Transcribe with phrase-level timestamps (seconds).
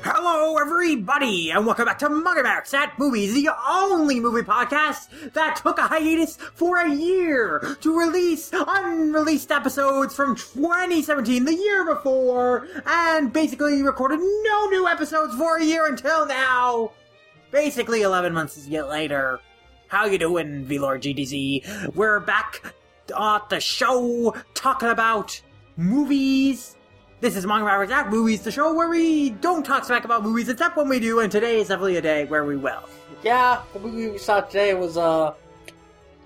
[0.00, 5.78] Hello, everybody, and welcome back to Max at Movies, the only movie podcast that took
[5.78, 13.34] a hiatus for a year to release unreleased episodes from 2017, the year before, and
[13.34, 16.92] basically recorded no new episodes for a year until now.
[17.50, 19.40] Basically, 11 months yet later.
[19.88, 21.94] How you doing, VLord GDZ?
[21.94, 22.74] We're back
[23.18, 25.40] at the show talking about
[25.76, 26.76] movies
[27.20, 30.48] this is Manga Mavericks at Movies, the show where we don't talk smack about movies
[30.48, 32.88] except when we do, and today is definitely a day where we will.
[33.24, 35.34] Yeah, the movie we saw today was uh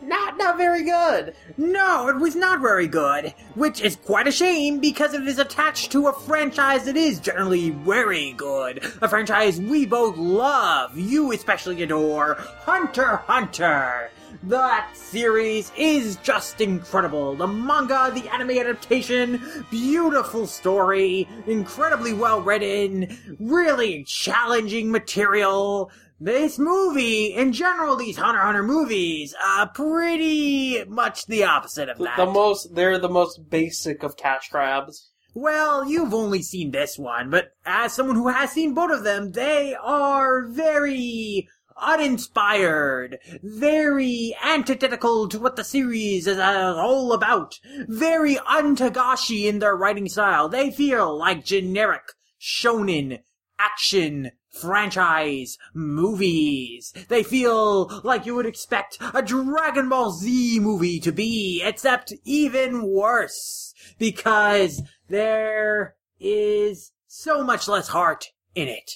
[0.02, 1.34] not not very good.
[1.56, 5.92] No, it was not very good, which is quite a shame because it is attached
[5.92, 8.84] to a franchise that is generally very good.
[9.00, 12.34] A franchise we both love, you especially adore,
[12.64, 14.10] Hunter Hunter.
[14.44, 17.36] That series is just incredible.
[17.36, 25.92] The manga, the anime adaptation, beautiful story, incredibly well written, really challenging material.
[26.24, 32.16] This movie, in general, these Hunter Hunter movies, are pretty much the opposite of that.
[32.16, 35.10] The most they're the most basic of cash grabs.
[35.34, 39.32] Well, you've only seen this one, but as someone who has seen both of them,
[39.32, 48.36] they are very uninspired, very antithetical to what the series is uh, all about, very
[48.36, 50.48] untagashi in their writing style.
[50.48, 53.24] They feel like generic shonen
[53.58, 56.92] action franchise movies.
[57.08, 62.86] They feel like you would expect a Dragon Ball Z movie to be, except even
[62.86, 68.92] worse, because there is so much less heart in it.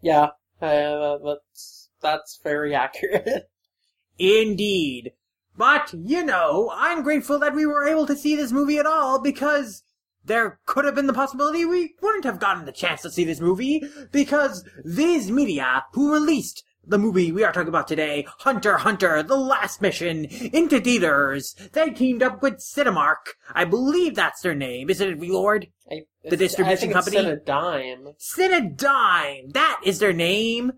[0.00, 0.28] Yeah,
[0.60, 3.50] uh, that's that's very accurate.
[4.18, 5.12] Indeed.
[5.56, 9.20] But, you know, I'm grateful that we were able to see this movie at all
[9.20, 9.82] because
[10.24, 13.40] there could have been the possibility we wouldn't have gotten the chance to see this
[13.40, 19.22] movie because Viz Media, who released the movie we are talking about today, Hunter Hunter,
[19.22, 23.34] The Last Mission, into theaters, they teamed up with Cinemark.
[23.54, 25.68] I believe that's their name, isn't it, Lord?
[25.90, 27.16] I, The distribution I think company?
[27.16, 28.08] It's a dime.
[28.18, 29.52] Cinedigm!
[29.52, 30.72] That is their name!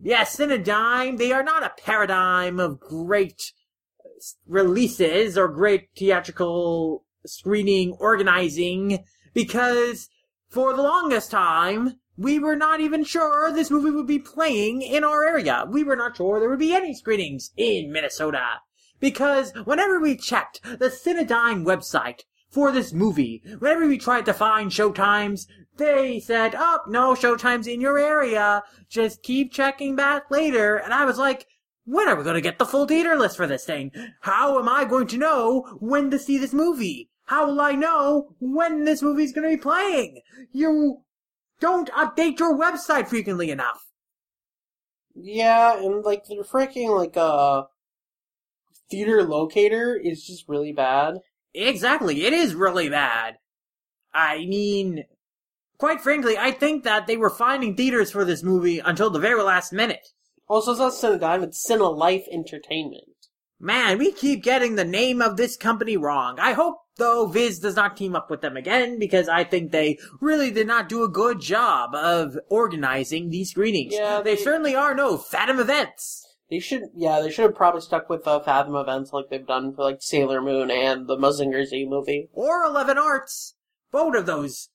[0.00, 3.52] Yes, Cinedigm, they are not a paradigm of great
[4.04, 4.08] uh,
[4.46, 9.04] releases or great theatrical screening organizing
[9.34, 10.08] because
[10.48, 15.04] for the longest time, we were not even sure this movie would be playing in
[15.04, 15.64] our area.
[15.68, 18.60] We were not sure there would be any screenings in Minnesota.
[18.98, 24.70] Because whenever we checked the Cinedigm website for this movie, whenever we tried to find
[24.70, 25.46] showtimes,
[25.78, 28.62] they said, oh, no showtimes in your area.
[28.90, 30.76] Just keep checking back later.
[30.76, 31.46] And I was like,
[31.84, 33.90] when are we going to get the full theater list for this thing?
[34.20, 37.10] How am I going to know when to see this movie?
[37.26, 40.20] How will I know when this movie's going to be playing?
[40.52, 41.02] You
[41.60, 43.86] don't update your website frequently enough.
[45.14, 47.64] Yeah, and like the freaking like uh
[48.90, 51.18] theater locator is just really bad.
[51.54, 53.36] Exactly, it is really bad.
[54.12, 55.04] I mean,
[55.78, 59.42] quite frankly, I think that they were finding theaters for this movie until the very
[59.42, 60.08] last minute.
[60.50, 63.04] Also, it's not Cinedigm, it's Cine Life Entertainment.
[63.60, 66.40] Man, we keep getting the name of this company wrong.
[66.40, 69.96] I hope, though, Viz does not team up with them again, because I think they
[70.20, 73.94] really did not do a good job of organizing these screenings.
[73.94, 76.26] Yeah, they, they- certainly are no Fathom events.
[76.50, 79.72] They should, yeah, they should have probably stuck with uh, Fathom events like they've done
[79.72, 82.28] for like Sailor Moon and the Mazinger Z movie.
[82.32, 83.54] Or Eleven Arts.
[83.92, 84.68] Both of those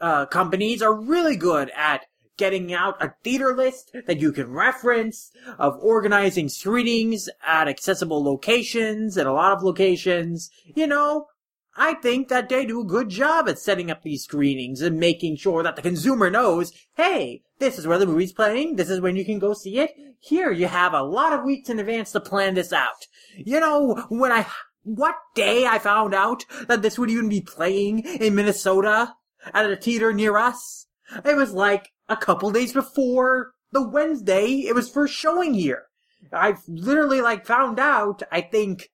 [0.00, 2.06] uh, companies are really good at
[2.38, 9.16] getting out a theater list that you can reference, of organizing screenings at accessible locations
[9.16, 10.50] and a lot of locations.
[10.64, 11.26] You know,
[11.76, 15.36] I think that they do a good job at setting up these screenings and making
[15.36, 19.16] sure that the consumer knows, hey, this is where the movie's playing, this is when
[19.16, 19.92] you can go see it.
[20.20, 23.06] Here you have a lot of weeks in advance to plan this out.
[23.36, 24.46] You know, when I,
[24.82, 29.14] what day I found out that this would even be playing in Minnesota
[29.54, 30.86] at a theater near us?
[31.24, 35.84] It was like a couple days before the Wednesday it was first showing here.
[36.32, 38.90] I've literally like found out, I think,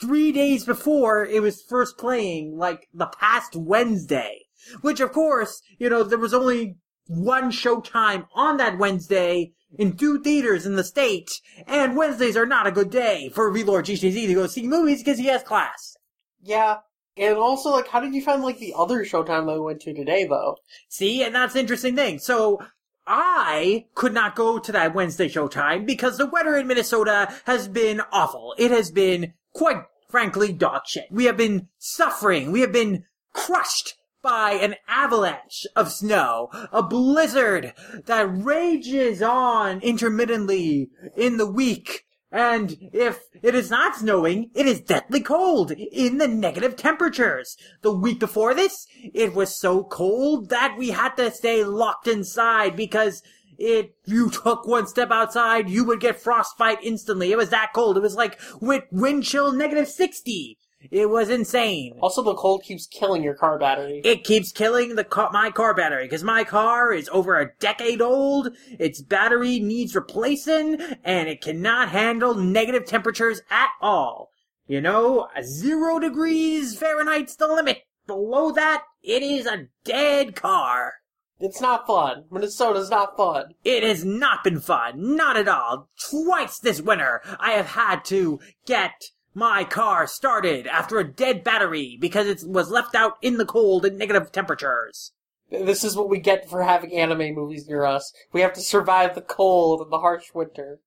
[0.00, 4.40] three days before it was first playing, like the past Wednesday.
[4.80, 6.76] Which of course, you know, there was only
[7.06, 11.30] one showtime on that Wednesday in two theaters in the state,
[11.66, 15.18] and Wednesdays are not a good day for VLord GTZ to go see movies because
[15.18, 15.96] he has class.
[16.40, 16.78] Yeah,
[17.16, 19.94] and also like, how did you find like the other Showtime that we went to
[19.94, 20.56] today though?
[20.88, 22.18] See, and that's interesting thing.
[22.18, 22.60] So,
[23.06, 28.00] I could not go to that Wednesday showtime because the weather in Minnesota has been
[28.10, 28.54] awful.
[28.56, 31.08] It has been quite frankly dog shit.
[31.10, 32.50] We have been suffering.
[32.50, 37.74] We have been crushed by an avalanche of snow, a blizzard
[38.06, 42.06] that rages on intermittently in the week.
[42.34, 47.56] And if it is not snowing, it is deathly cold in the negative temperatures.
[47.82, 52.74] The week before this, it was so cold that we had to stay locked inside
[52.74, 53.22] because
[53.56, 57.30] if you took one step outside, you would get frostbite instantly.
[57.30, 57.96] It was that cold.
[57.96, 60.58] It was like wind chill negative 60.
[60.90, 61.98] It was insane.
[62.00, 64.00] Also, the cold keeps killing your car battery.
[64.04, 68.00] It keeps killing the car, my car battery because my car is over a decade
[68.00, 68.50] old.
[68.78, 74.30] Its battery needs replacing, and it cannot handle negative temperatures at all.
[74.66, 77.82] You know, zero degrees Fahrenheit's the limit.
[78.06, 80.94] Below that, it is a dead car.
[81.40, 82.24] It's not fun.
[82.30, 83.54] Minnesota's not fun.
[83.64, 85.90] It has not been fun, not at all.
[86.10, 91.98] Twice this winter, I have had to get my car started after a dead battery
[92.00, 95.12] because it was left out in the cold at negative temperatures.
[95.50, 98.12] This is what we get for having anime movies near us.
[98.32, 100.78] We have to survive the cold and the harsh winter.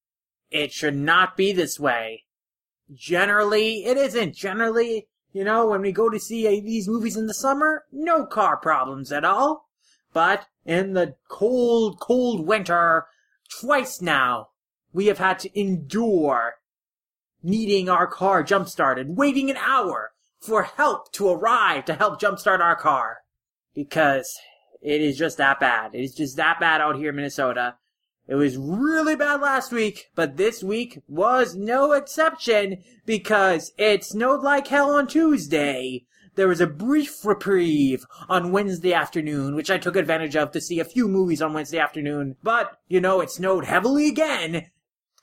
[0.49, 2.23] It should not be this way.
[2.93, 4.35] Generally, it isn't.
[4.35, 8.25] Generally, you know, when we go to see uh, these movies in the summer, no
[8.25, 9.67] car problems at all.
[10.13, 13.07] But in the cold, cold winter,
[13.49, 14.49] twice now,
[14.93, 16.55] we have had to endure
[17.47, 20.11] needing our car jump started, waiting an hour
[20.41, 23.19] for help to arrive to help jumpstart our car.
[23.73, 24.37] Because
[24.81, 25.95] it is just that bad.
[25.95, 27.75] It is just that bad out here in Minnesota.
[28.27, 34.41] It was really bad last week, but this week was no exception because it snowed
[34.41, 36.05] like hell on Tuesday.
[36.35, 40.79] There was a brief reprieve on Wednesday afternoon, which I took advantage of to see
[40.79, 42.35] a few movies on Wednesday afternoon.
[42.43, 44.67] But, you know, it snowed heavily again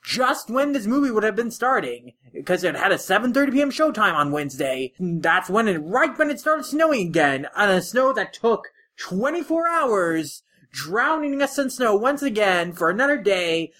[0.05, 3.71] just when this movie would have been starting because it had a 7:30 p.m.
[3.71, 4.93] showtime on Wednesday.
[4.99, 8.67] That's when it right when it started snowing again, on a snow that took
[8.97, 13.71] 24 hours, drowning us in snow once again for another day,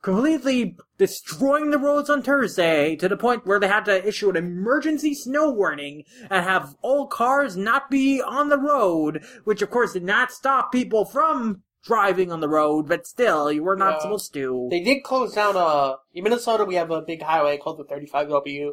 [0.00, 4.36] completely destroying the roads on Thursday to the point where they had to issue an
[4.36, 9.92] emergency snow warning and have all cars not be on the road, which of course
[9.92, 14.00] did not stop people from driving on the road, but still, you were not Yeah.
[14.00, 14.68] supposed to.
[14.70, 18.72] They did close down uh in Minnesota we have a big highway called the 35W.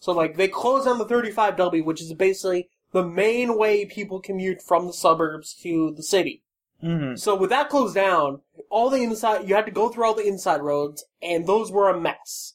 [0.00, 4.60] So like they closed down the 35W, which is basically the main way people commute
[4.62, 6.42] from the suburbs to the city.
[6.82, 7.18] Mhm.
[7.18, 10.26] So with that closed down, all the inside you had to go through all the
[10.26, 12.54] inside roads, and those were a mess.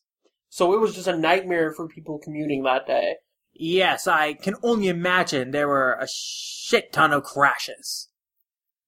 [0.50, 3.16] So it was just a nightmare for people commuting that day.
[3.54, 8.10] Yes, I can only imagine there were a shit ton of crashes.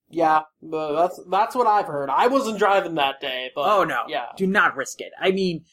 [0.09, 2.09] Yeah, that's that's what I've heard.
[2.09, 4.03] I wasn't driving that day, but Oh no.
[4.07, 4.27] yeah.
[4.37, 5.11] Do not risk it.
[5.19, 5.65] I mean,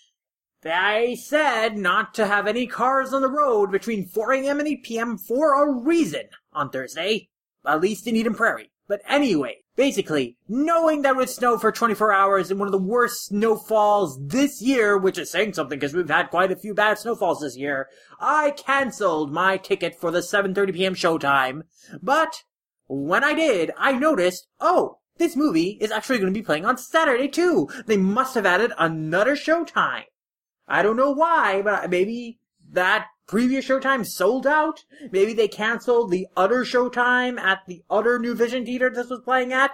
[0.62, 4.58] they said not to have any cars on the road between 4 a.m.
[4.58, 5.18] and 8 p.m.
[5.18, 7.28] for a reason on Thursday.
[7.64, 8.72] At least in Eden Prairie.
[8.88, 12.78] But anyway, basically, knowing that it would snow for 24 hours in one of the
[12.78, 16.98] worst snowfalls this year, which is saying something because we've had quite a few bad
[16.98, 17.88] snowfalls this year,
[18.20, 20.94] I cancelled my ticket for the 7.30 p.m.
[20.94, 21.62] showtime.
[22.02, 22.42] But
[22.86, 26.76] when I did, I noticed, oh, this movie is actually going to be playing on
[26.76, 27.68] Saturday too.
[27.86, 30.04] They must have added another showtime.
[30.66, 32.38] I don't know why, but maybe
[32.70, 34.84] that previous showtime sold out.
[35.10, 39.52] Maybe they canceled the other showtime at the other New Vision theater this was playing
[39.52, 39.70] at.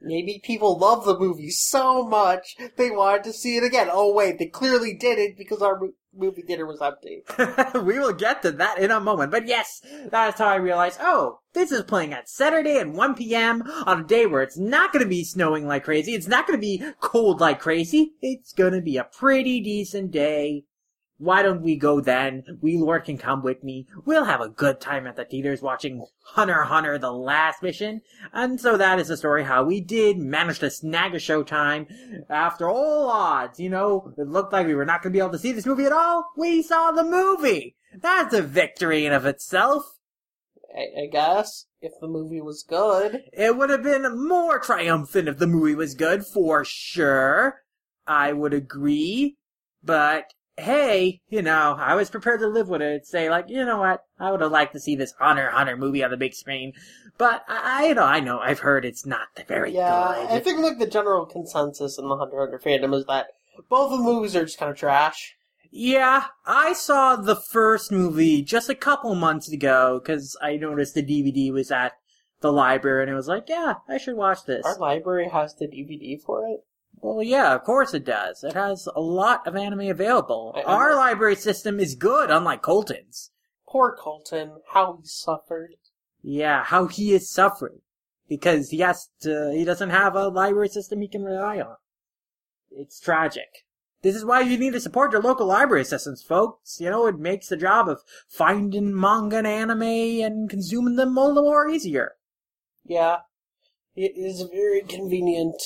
[0.00, 3.88] Maybe people love the movie so much they wanted to see it again.
[3.90, 5.80] Oh wait, they clearly did it because our
[6.16, 7.22] movie theater was empty.
[7.74, 9.30] we will get to that in a moment.
[9.30, 9.80] But yes,
[10.10, 13.62] that's how I realized, oh, this is playing at Saturday at 1 p.m.
[13.86, 16.14] on a day where it's not going to be snowing like crazy.
[16.14, 18.12] It's not going to be cold like crazy.
[18.20, 20.64] It's going to be a pretty decent day.
[21.18, 22.42] Why don't we go then?
[22.60, 23.86] We Lord can come with me.
[24.04, 28.00] We'll have a good time at the theaters watching Hunter Hunter The Last Mission.
[28.32, 31.86] And so that is the story how we did manage to snag a showtime
[32.28, 33.60] after all odds.
[33.60, 35.66] You know, it looked like we were not going to be able to see this
[35.66, 36.26] movie at all.
[36.36, 37.76] We saw the movie.
[37.96, 39.98] That's a victory in of itself.
[40.76, 43.22] I, I guess if the movie was good.
[43.32, 47.62] It would have been more triumphant if the movie was good, for sure.
[48.06, 49.36] I would agree.
[49.82, 53.06] But hey, you know, I was prepared to live with it.
[53.06, 54.04] Say like, you know what?
[54.18, 56.72] I would have liked to see this Hunter Hunter movie on the big screen.
[57.18, 60.30] But I, I you know, I know, I've heard it's not the very Yeah, good.
[60.30, 63.28] I think like the general consensus in the Hunter Hunter fandom is that
[63.68, 65.36] both of the movies are just kind of trash.
[65.70, 71.02] Yeah, I saw the first movie just a couple months ago because I noticed the
[71.02, 71.92] DVD was at
[72.40, 74.64] the library and it was like, yeah, I should watch this.
[74.64, 76.60] Our library has the DVD for it.
[77.04, 78.42] Well, yeah, of course it does.
[78.42, 80.54] It has a lot of anime available.
[80.56, 83.30] I- Our library system is good, unlike Colton's.
[83.68, 85.74] Poor Colton, how he suffered.
[86.22, 87.82] Yeah, how he is suffering
[88.26, 89.52] because he has to.
[89.54, 91.76] He doesn't have a library system he can rely on.
[92.70, 93.66] It's tragic.
[94.00, 96.80] This is why you need to support your local library systems, folks.
[96.80, 101.34] You know, it makes the job of finding manga and anime and consuming them all
[101.34, 102.12] the more easier.
[102.82, 103.18] Yeah,
[103.94, 105.60] it is very convenient.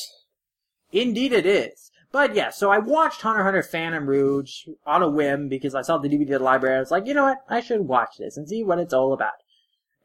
[0.93, 1.91] Indeed it is.
[2.11, 5.99] But yeah, so I watched Hunter Hunter Phantom Rouge on a whim because I saw
[5.99, 6.77] the DVD at the library.
[6.77, 7.45] I was like, you know what?
[7.49, 9.35] I should watch this and see what it's all about.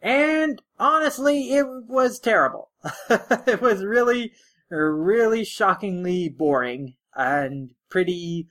[0.01, 2.71] And honestly, it was terrible.
[3.09, 4.33] it was really,
[4.69, 8.49] really shockingly boring and pretty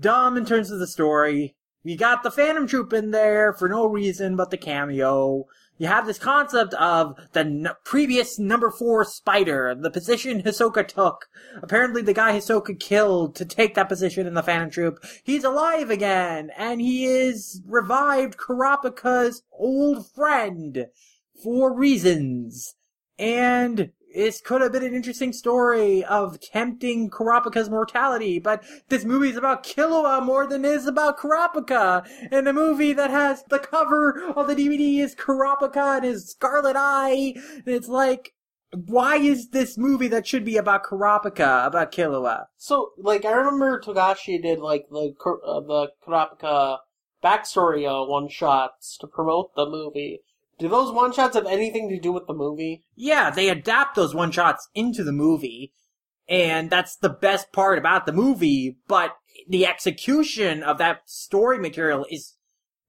[0.00, 1.54] dumb in terms of the story.
[1.84, 5.44] We got the Phantom Troop in there for no reason but the cameo.
[5.78, 11.26] You have this concept of the n- previous number four spider, the position Hisoka took.
[11.62, 15.88] Apparently the guy Hisoka killed to take that position in the Phantom Troop, he's alive
[15.88, 20.86] again, and he is revived Kurapika's old friend
[21.42, 22.74] for reasons.
[23.16, 29.30] And this could have been an interesting story of tempting Kurapika's mortality, but this movie
[29.30, 32.08] is about Killua more than it is about Kurapika.
[32.30, 36.76] And a movie that has the cover of the DVD is Kurapika and his scarlet
[36.76, 37.34] eye.
[37.36, 38.32] And it's like,
[38.72, 42.46] why is this movie that should be about Kurapika about Killua?
[42.56, 46.78] So, like, I remember Togashi did like the uh, the Kurapika
[47.22, 50.20] backstory uh, one shots to promote the movie.
[50.58, 52.82] Do those one shots have anything to do with the movie?
[52.96, 55.72] Yeah, they adapt those one shots into the movie,
[56.28, 59.16] and that's the best part about the movie, but
[59.48, 62.34] the execution of that story material is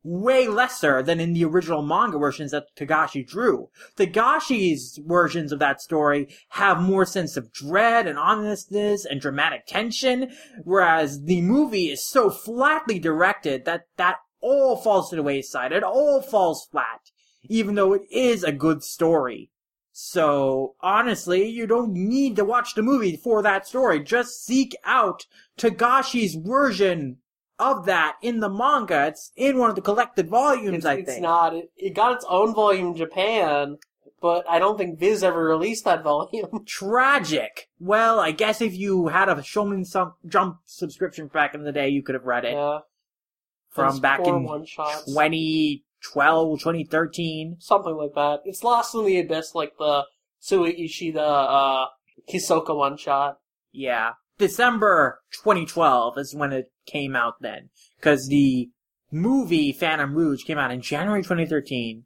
[0.01, 3.69] way lesser than in the original manga versions that Togashi drew.
[3.97, 10.31] Togashi's versions of that story have more sense of dread and ominousness and dramatic tension,
[10.63, 15.71] whereas the movie is so flatly directed that that all falls to the wayside.
[15.71, 17.11] It all falls flat
[17.43, 19.49] even though it is a good story.
[19.91, 24.01] So, honestly, you don't need to watch the movie for that story.
[24.01, 25.25] Just seek out
[25.57, 27.17] Togashi's version
[27.57, 29.07] of that in the manga.
[29.07, 31.17] It's in one of the collected volumes, It's, I it's think.
[31.17, 31.53] It's not.
[31.53, 33.77] It, it got its own volume in Japan,
[34.21, 36.63] but I don't think Viz ever released that volume.
[36.65, 37.67] Tragic.
[37.79, 39.85] Well, I guess if you had a Shonen
[40.25, 42.53] Jump subscription back in the day, you could have read it.
[42.53, 42.79] yeah,
[43.69, 45.11] From Those back in one-shots.
[46.01, 47.57] 2012, 2013.
[47.59, 48.41] something like that.
[48.45, 50.05] It's lost in the abyss, like the
[50.39, 51.85] Sui Ishida uh,
[52.31, 53.39] Hisoka one shot.
[53.71, 54.11] Yeah.
[54.37, 57.69] December 2012 is when it came out then.
[58.01, 58.69] Cause the
[59.11, 62.05] movie Phantom Rouge came out in January 2013.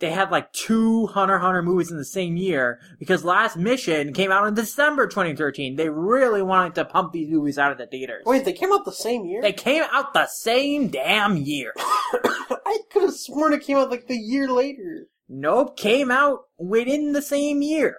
[0.00, 4.32] They had like two Hunter Hunter movies in the same year because Last Mission came
[4.32, 5.76] out in December 2013.
[5.76, 8.22] They really wanted to pump these movies out of the theaters.
[8.24, 9.42] Wait, they came out the same year?
[9.42, 11.74] They came out the same damn year.
[11.76, 15.08] I could have sworn it came out like the year later.
[15.28, 17.98] Nope, came out within the same year.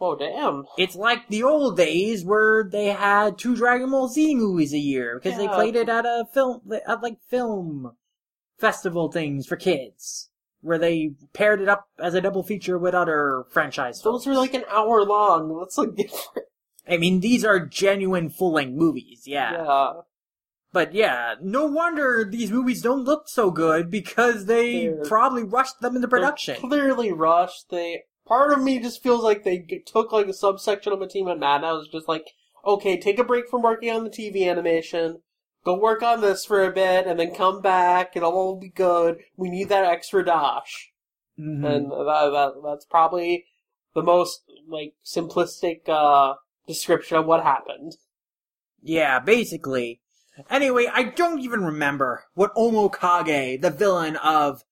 [0.00, 0.64] Oh damn!
[0.76, 5.18] It's like the old days where they had two Dragon Ball Z movies a year
[5.20, 7.96] because they played it at a film, at like film
[8.58, 10.27] festival things for kids,
[10.60, 14.24] where they paired it up as a double feature with other franchise films.
[14.24, 15.56] Those were like an hour long.
[15.58, 16.48] That's like different.
[16.88, 19.52] I mean, these are genuine full length movies, yeah.
[19.52, 19.92] Yeah.
[20.72, 25.80] But yeah, no wonder these movies don't look so good because they They're- probably rushed
[25.80, 26.56] them into production.
[26.56, 27.70] Clearly rushed.
[27.70, 31.28] They part of me just feels like they took like a subsection of a team
[31.28, 31.64] at Mad.
[31.64, 32.26] I was just like,
[32.66, 35.22] okay, take a break from working on the TV animation,
[35.68, 38.16] go work on this for a bit, and then come back.
[38.16, 39.18] It'll all be good.
[39.36, 40.90] We need that extra dash,
[41.38, 41.64] Mhm.
[41.64, 43.44] and that, that that's probably
[43.94, 46.34] the most like simplistic uh
[46.66, 47.96] description of what happened.
[48.82, 50.00] Yeah, basically.
[50.48, 54.62] Anyway, I don't even remember what Omokage, the villain of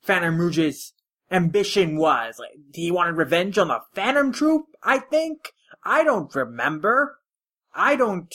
[0.00, 0.94] Phantom Rouge's
[1.30, 2.38] ambition was.
[2.38, 5.52] Like, he wanted revenge on the Phantom Troop, I think?
[5.84, 7.18] I don't remember.
[7.74, 8.34] I don't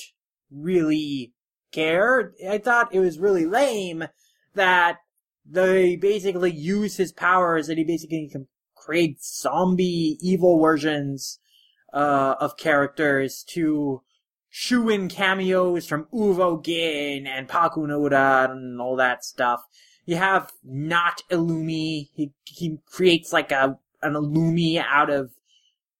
[0.51, 1.33] really
[1.75, 2.33] care.
[2.49, 4.05] I thought it was really lame
[4.53, 4.97] that
[5.45, 11.39] they basically use his powers and he basically can create zombie evil versions
[11.93, 14.01] uh, of characters to
[14.49, 19.61] shoe in cameos from Uvogin and Pakunoda and all that stuff.
[20.05, 22.09] You have not Illumi.
[22.13, 25.31] He he creates like a an Illumi out of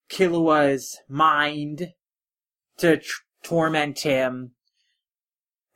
[0.10, 1.94] Killua's mind
[2.78, 4.52] to tr- torment him.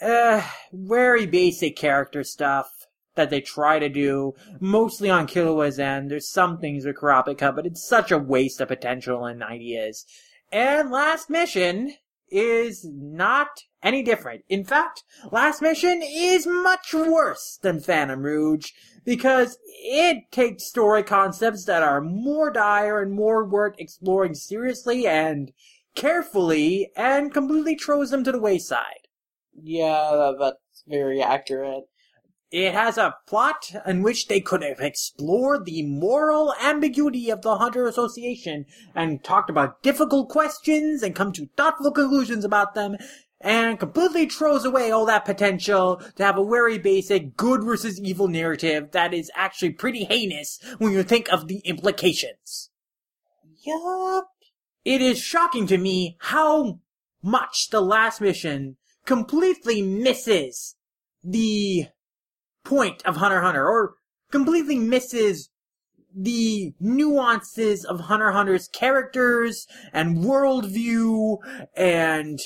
[0.01, 0.41] Uh,
[0.71, 6.09] very basic character stuff that they try to do, mostly on Killua's end.
[6.09, 10.05] There's some things with Kurapika, but it's such a waste of potential and ideas.
[10.51, 11.95] And last mission
[12.31, 14.43] is not any different.
[14.47, 18.71] In fact, last mission is much worse than Phantom Rouge
[19.03, 25.51] because it takes story concepts that are more dire and more worth exploring seriously and
[25.95, 29.08] carefully and completely throws them to the wayside.
[29.61, 31.85] Yeah, that's very accurate.
[32.51, 37.57] It has a plot in which they could have explored the moral ambiguity of the
[37.57, 42.97] Hunter Association and talked about difficult questions and come to thoughtful conclusions about them
[43.39, 48.27] and completely throws away all that potential to have a very basic good versus evil
[48.27, 52.71] narrative that is actually pretty heinous when you think of the implications.
[53.61, 54.29] Yup.
[54.83, 56.79] It is shocking to me how
[57.21, 58.77] much the last mission
[59.09, 60.75] completely misses
[61.23, 61.87] the
[62.63, 63.95] point of Hunter Hunter, or
[64.31, 65.49] completely misses
[66.15, 71.37] the nuances of Hunter Hunter's characters and worldview
[71.75, 72.39] and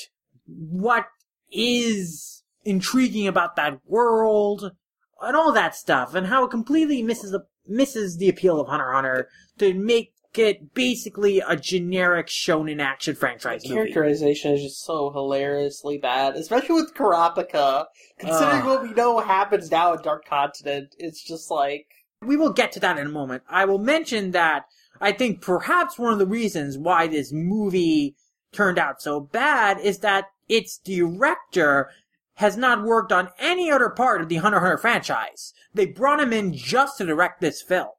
[0.46, 1.04] what
[1.52, 4.72] is intriguing about that world
[5.20, 8.90] and all that stuff, and how it completely misses the misses the appeal of Hunter
[8.90, 9.28] Hunter
[9.58, 13.92] to make it basically a generic shonen action franchise movie.
[13.92, 17.86] Characterization is just so hilariously bad, especially with Kurapika.
[18.18, 18.66] Considering Ugh.
[18.66, 21.86] what we know happens now at Dark Continent, it's just like
[22.22, 23.42] We will get to that in a moment.
[23.48, 24.64] I will mention that
[25.00, 28.16] I think perhaps one of the reasons why this movie
[28.52, 31.90] turned out so bad is that its director
[32.34, 35.52] has not worked on any other part of the Hunter Hunter franchise.
[35.72, 37.90] They brought him in just to direct this film.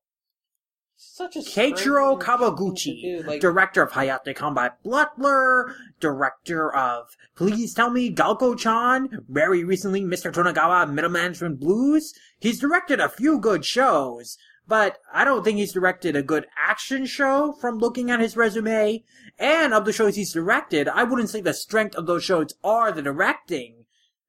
[1.15, 7.74] Such a Keiichiro strange Kawaguchi, do, Like, director of Hayate Combat Butler, director of Please
[7.74, 10.29] Tell Me Galko-chan, very recently Mr.
[10.29, 12.13] Tonegawa Middle Management Blues.
[12.38, 17.05] He's directed a few good shows, but I don't think he's directed a good action
[17.05, 19.05] show from looking at his resume.
[19.39, 22.91] And of the shows he's directed, I wouldn't say the strength of those shows are
[22.91, 23.85] the directing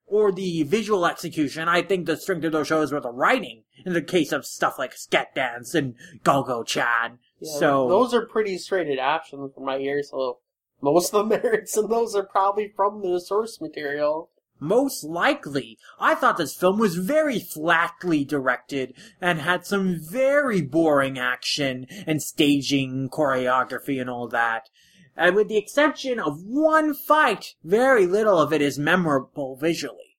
[0.06, 1.68] or the visual execution.
[1.68, 4.78] I think the strength of those shows were the writing in the case of stuff
[4.78, 7.19] like Sket Dance and Galko-chan.
[7.40, 10.38] yeah, so those are pretty straight adaptations from my ear, so
[10.80, 14.30] most of the merits in those are probably from the source material.
[14.58, 15.78] Most likely.
[16.00, 22.23] I thought this film was very flatly directed and had some very boring action and
[22.23, 24.71] staging, choreography and all that.
[25.16, 30.18] And with the exception of one fight, very little of it is memorable visually.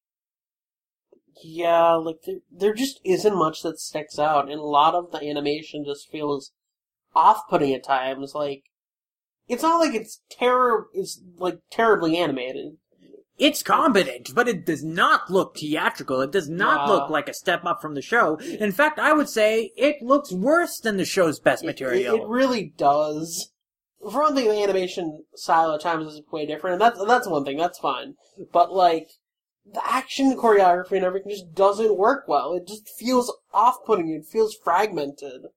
[1.43, 5.19] Yeah, like there, there just isn't much that sticks out, and a lot of the
[5.29, 6.51] animation just feels
[7.15, 8.33] off-putting at times.
[8.33, 8.63] Like
[9.47, 12.77] it's not like it's terror, it's like terribly animated.
[13.37, 16.21] It's competent, but it does not look theatrical.
[16.21, 16.93] It does not Yeah.
[16.95, 18.37] look like a step up from the show.
[18.37, 22.15] In fact, I would say it looks worse than the show's best It- material.
[22.15, 23.51] It, it really does.
[23.99, 27.45] For one thing, the animation style at times is way different, and that's that's one
[27.45, 27.57] thing.
[27.57, 28.15] That's fine,
[28.51, 29.09] but like
[29.65, 32.53] the action choreography and everything just doesn't work well.
[32.53, 34.09] It just feels off-putting.
[34.09, 35.47] It feels fragmented.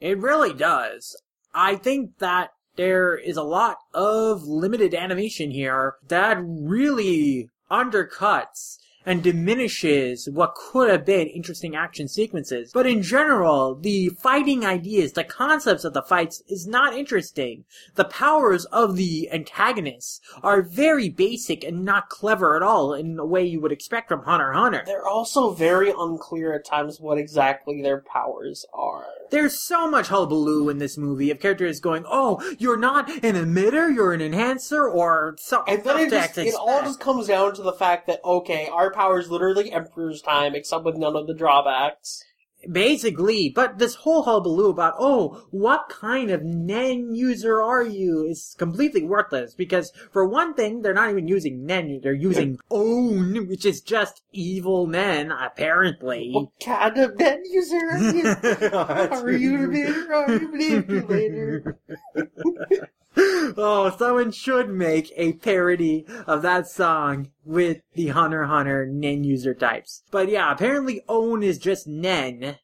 [0.00, 1.16] It really does.
[1.54, 9.22] I think that there is a lot of limited animation here that really undercuts and
[9.22, 12.70] diminishes what could have been interesting action sequences.
[12.72, 17.64] But in general, the fighting ideas, the concepts of the fights is not interesting.
[17.94, 23.26] The powers of the antagonists are very basic and not clever at all in a
[23.26, 24.82] way you would expect from Hunter Hunter.
[24.86, 29.06] They're also very unclear at times what exactly their powers are.
[29.30, 33.92] There's so much hullabaloo in this movie of characters going, "Oh, you're not an emitter,
[33.94, 35.74] you're an enhancer," or something.
[35.74, 38.92] And then it just it all just comes down to the fact that okay, our
[38.92, 42.24] power is literally Emperor's time, except with none of the drawbacks.
[42.70, 43.50] Basically.
[43.54, 49.02] But this whole hullabaloo about, "Oh, what kind of Nen user are you?" is completely
[49.02, 53.80] worthless because, for one thing, they're not even using Nen; they're using Own, which is
[53.80, 56.32] just evil Nen, apparently.
[56.32, 58.24] What kind of Nen user are you?
[58.72, 61.78] are you a man or are you a manipulator?
[63.16, 69.54] oh, someone should make a parody of that song with the Hunter Hunter Nen user
[69.54, 70.02] types.
[70.10, 72.58] But yeah, apparently Own is just Nen,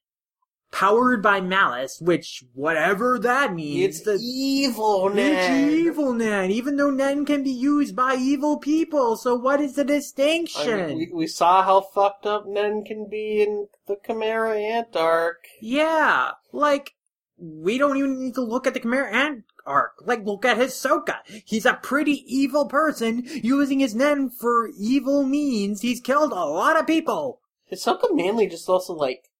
[0.72, 6.90] powered by malice, which, whatever that means, It's the, evil, it's evil Nen, even though
[6.90, 10.86] Nen can be used by evil people, so what is the I distinction?
[10.88, 15.44] mean, we, we saw how fucked up Nen can be in the Chimera Ant Antark.
[15.60, 16.94] Yeah, like
[17.36, 19.94] we don't even need to look at the Chimera Ant arc.
[20.04, 21.18] Like, look at Hisoka.
[21.44, 25.80] He's a pretty evil person using his Nen for evil means.
[25.80, 27.40] He's killed a lot of people.
[27.70, 29.30] Hisoka mainly just also like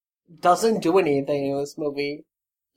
[0.40, 2.24] doesn't do anything in this movie.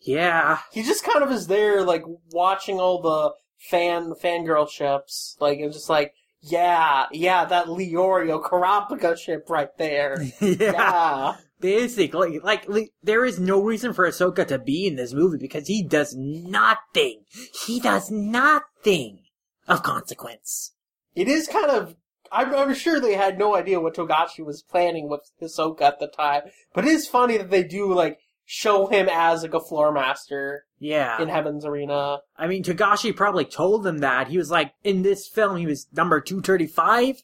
[0.01, 0.59] Yeah.
[0.71, 5.75] He just kind of is there, like watching all the fan fangirl ships, like it's
[5.75, 10.21] just like, yeah, yeah, that Leorio Kurapika ship right there.
[10.41, 10.55] yeah.
[10.59, 11.35] Yeah.
[11.63, 15.67] Basically, like, li- there is no reason for Hisoka to be in this movie because
[15.67, 17.21] he does nothing.
[17.65, 19.19] He does nothing
[19.67, 20.73] of consequence.
[21.15, 21.95] It is kind of.
[22.31, 26.07] I'm, I'm sure they had no idea what Togashi was planning with Hisoka at the
[26.07, 26.41] time,
[26.73, 30.65] but it is funny that they do like show him as like a floor master
[30.79, 31.21] Yeah.
[31.21, 32.19] in Heaven's Arena.
[32.35, 34.27] I mean, Togashi probably told them that.
[34.29, 37.21] He was like, in this film, he was number 235,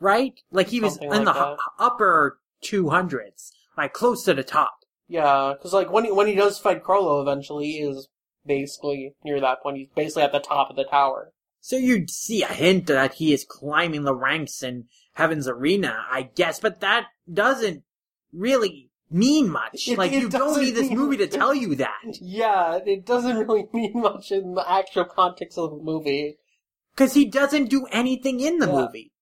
[0.00, 0.40] right?
[0.50, 4.74] Like, he was in like the upper 200s, like, close to the top.
[5.08, 8.08] Yeah, because like when he when he does fight Chrollo, eventually he is
[8.44, 9.78] basically near that point.
[9.78, 11.32] He's basically at the top of the tower.
[11.60, 16.28] So you'd see a hint that he is climbing the ranks in Heaven's Arena, I
[16.34, 17.82] guess, but that doesn't
[18.32, 19.88] really mean much.
[19.88, 21.96] It- like, it you don't need this movie to tell you that.
[22.20, 26.36] Yeah, it doesn't really mean much in the actual context of the movie.
[26.96, 28.72] Cause he doesn't do anything in the Yeah.
[28.72, 29.12] movie.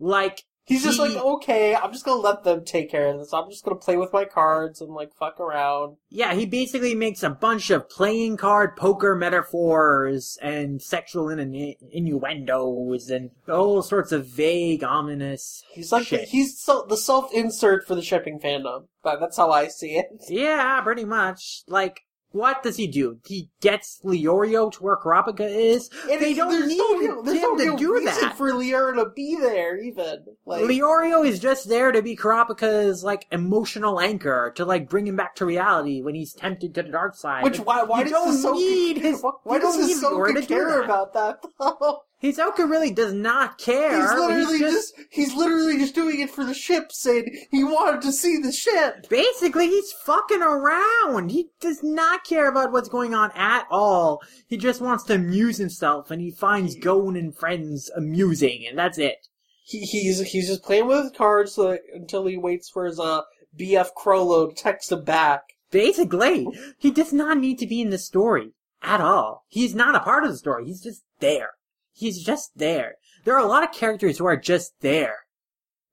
[0.00, 3.32] Like, He's just He- like, okay, I'm just gonna let them take care of this.
[3.32, 5.96] I'm just gonna play with my cards and like fuck around.
[6.10, 13.08] Yeah, he basically makes a bunch of playing card poker metaphors and sexual in- innuendos
[13.10, 15.62] and all sorts of vague, ominous.
[15.72, 16.28] He's like shit.
[16.28, 18.86] he's so, the self insert for the shipping fandom.
[19.02, 20.06] But that's how I see it.
[20.28, 21.62] Yeah, pretty much.
[21.66, 23.18] Like, what does he do?
[23.26, 25.88] He gets Leorio to where Kurapika is.
[26.10, 28.36] And They don't need no real, there's him no to do reason that.
[28.36, 30.24] for Leorio to be there even.
[30.44, 35.16] Like Leorio is just there to be Kurapika's like emotional anchor to like bring him
[35.16, 37.44] back to reality when he's tempted to the dark side.
[37.44, 39.22] Which why why you does don't Hisoka, need his.
[39.44, 40.84] why, does don't need to Hisoka care that.
[40.84, 42.00] about that though?
[42.22, 44.00] Hisoka really does not care.
[44.00, 48.02] He's literally He's just, he's literally just doing it for the ships and he wanted
[48.02, 49.08] to see the ship.
[49.08, 51.30] Basically, he's fucking around.
[51.30, 54.20] He does not care about what's going on at all.
[54.48, 58.98] He just wants to amuse himself, and he finds Gon and friends amusing, and that's
[58.98, 59.28] it.
[59.64, 62.98] He, he's he's just playing with his cards so that, until he waits for his
[62.98, 63.22] uh
[63.56, 65.42] BF Chrollo to text him back.
[65.70, 68.52] Basically, he does not need to be in the story
[68.82, 69.44] at all.
[69.48, 70.64] He's not a part of the story.
[70.64, 71.50] He's just there.
[71.98, 72.94] He's just there.
[73.24, 75.26] There are a lot of characters who are just there.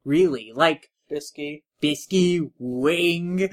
[0.04, 0.52] Really.
[0.54, 1.63] Like, Bisky.
[1.82, 3.50] Bisky, Wing,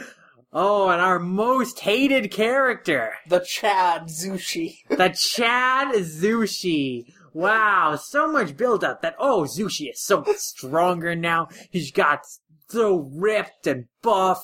[0.52, 3.14] oh, and our most hated character.
[3.26, 4.76] The Chad Zushi.
[4.88, 7.06] The Chad Zushi.
[7.32, 11.48] Wow, so much build up that, oh, Zushi is so much stronger now.
[11.70, 12.20] He's got
[12.68, 14.42] so ripped and buff.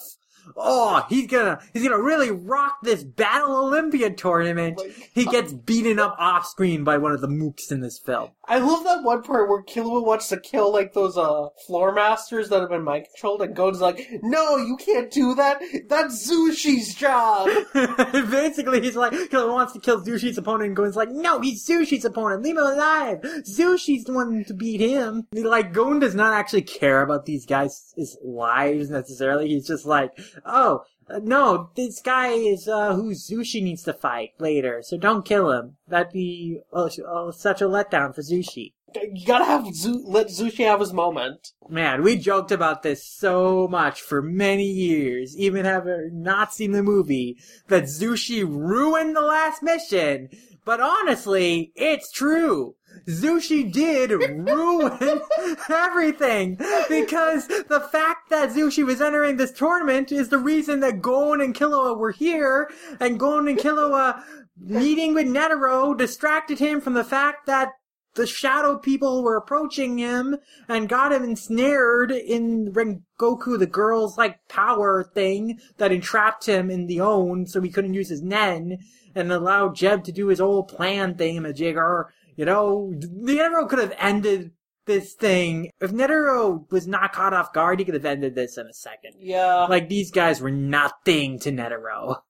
[0.57, 4.79] Oh, he's gonna, he's gonna really rock this Battle Olympia tournament.
[4.79, 8.31] Like- He gets beaten up off screen by one of the mooks in this film.
[8.49, 12.49] I love that one part where Killua wants to kill like those uh floor masters
[12.49, 15.61] that have been mind controlled, and Gon's like, "No, you can't do that.
[15.89, 17.49] That's Zushi's job."
[18.31, 22.05] Basically, he's like, he wants to kill Zushi's opponent, and Gon's like, no, he's Zushi's
[22.05, 23.21] opponent, leave him alive!
[23.23, 25.27] Zushi's the one to beat him.
[25.33, 30.11] Like, Gon does not actually care about these guys' lives necessarily, he's just like,
[30.45, 35.25] oh, uh, no, this guy is, uh, who Zushi needs to fight later, so don't
[35.25, 35.77] kill him.
[35.87, 38.73] That'd be, oh, oh, such a letdown for Zushi.
[38.95, 41.53] You gotta have Zu- let Zushi have his moment.
[41.69, 46.83] Man, we joked about this so much for many years, even having not seen the
[46.83, 47.37] movie,
[47.69, 50.31] that Zushi ruined the last mission.
[50.65, 52.77] But honestly, it's true.
[53.09, 55.21] Zushi did ruin
[55.71, 56.57] everything
[56.89, 61.55] because the fact that Zushi was entering this tournament is the reason that Gon and
[61.55, 64.23] Killua were here, and Gon and Killua
[64.59, 67.73] meeting with Netero distracted him from the fact that
[68.15, 70.37] the shadow people were approaching him
[70.69, 76.87] and got him ensnared in Rengoku, the girl's like power thing that entrapped him in
[76.87, 78.79] the own so he couldn't use his Nen
[79.15, 82.07] and allowed Jed to do his old plan thingamajigger.
[82.39, 84.53] You know, Netero could have ended
[84.87, 85.73] this thing.
[85.81, 89.15] If Netero was not caught off guard, he could have ended this in a second.
[89.19, 89.67] Yeah.
[89.69, 92.21] Like these guys were nothing to Netero.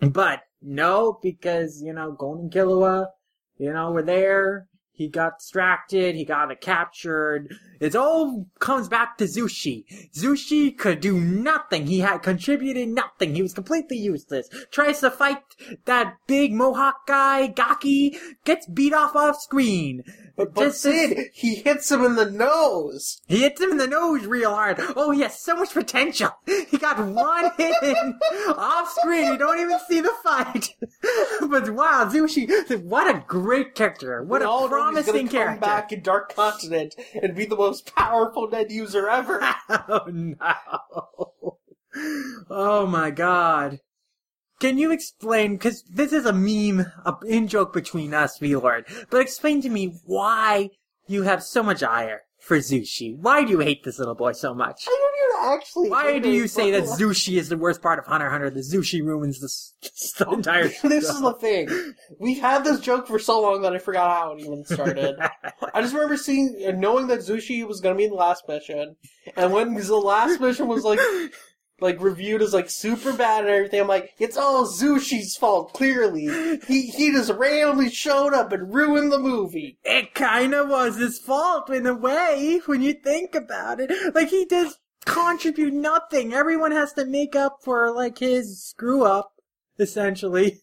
[0.00, 3.06] But no, because, you know, Golden Killua,
[3.56, 4.67] you know, were there.
[4.98, 6.16] He got distracted.
[6.16, 7.54] He got captured.
[7.78, 9.84] It all comes back to Zushi.
[10.12, 11.86] Zushi could do nothing.
[11.86, 13.36] He had contributed nothing.
[13.36, 14.48] He was completely useless.
[14.72, 15.38] Tries to fight
[15.84, 20.02] that big Mohawk guy, Gaki, gets beat off off screen.
[20.36, 23.20] But, but Just Sid, he hits him in the nose.
[23.26, 24.76] he hits him in the nose real hard.
[24.94, 26.30] Oh, he has so much potential.
[26.46, 28.18] He got one hit in
[28.56, 29.32] off screen.
[29.32, 30.76] You don't even see the fight.
[31.48, 34.22] but wow, Zushi, what a great character.
[34.22, 35.60] What We a all promising gonna character.
[35.60, 39.40] Come back in Dark Continent and be the most powerful Nen user ever.
[39.68, 41.58] oh no.
[42.50, 43.80] oh my god.
[44.60, 49.20] Can you explain, because this is a meme, a in joke between us, V-Lord, but
[49.20, 50.70] explain to me why
[51.06, 53.14] you have so much ire for Zushi.
[53.16, 54.84] Why do you hate this little boy so much?
[54.88, 55.90] I don't even actually.
[55.90, 58.50] Why do you say that Zushi is the worst part of Hunter x Hunter?
[58.50, 59.74] The Zushi ruins this,
[60.16, 61.68] the oh, entire this is the thing.
[62.18, 65.16] We've had this joke for so long that I forgot how it even started.
[65.74, 68.96] I just remember seeing, knowing that Zushi was gonna be in the last mission,
[69.36, 70.98] and when the last mission was like,
[71.80, 75.72] like reviewed as like super bad and everything, I'm like, it's all Zushi's fault.
[75.72, 79.78] Clearly, he he just randomly showed up and ruined the movie.
[79.84, 84.14] it kind of was his fault in a way when you think about it.
[84.14, 86.34] Like he does contribute nothing.
[86.34, 89.32] Everyone has to make up for like his screw up,
[89.78, 90.60] essentially.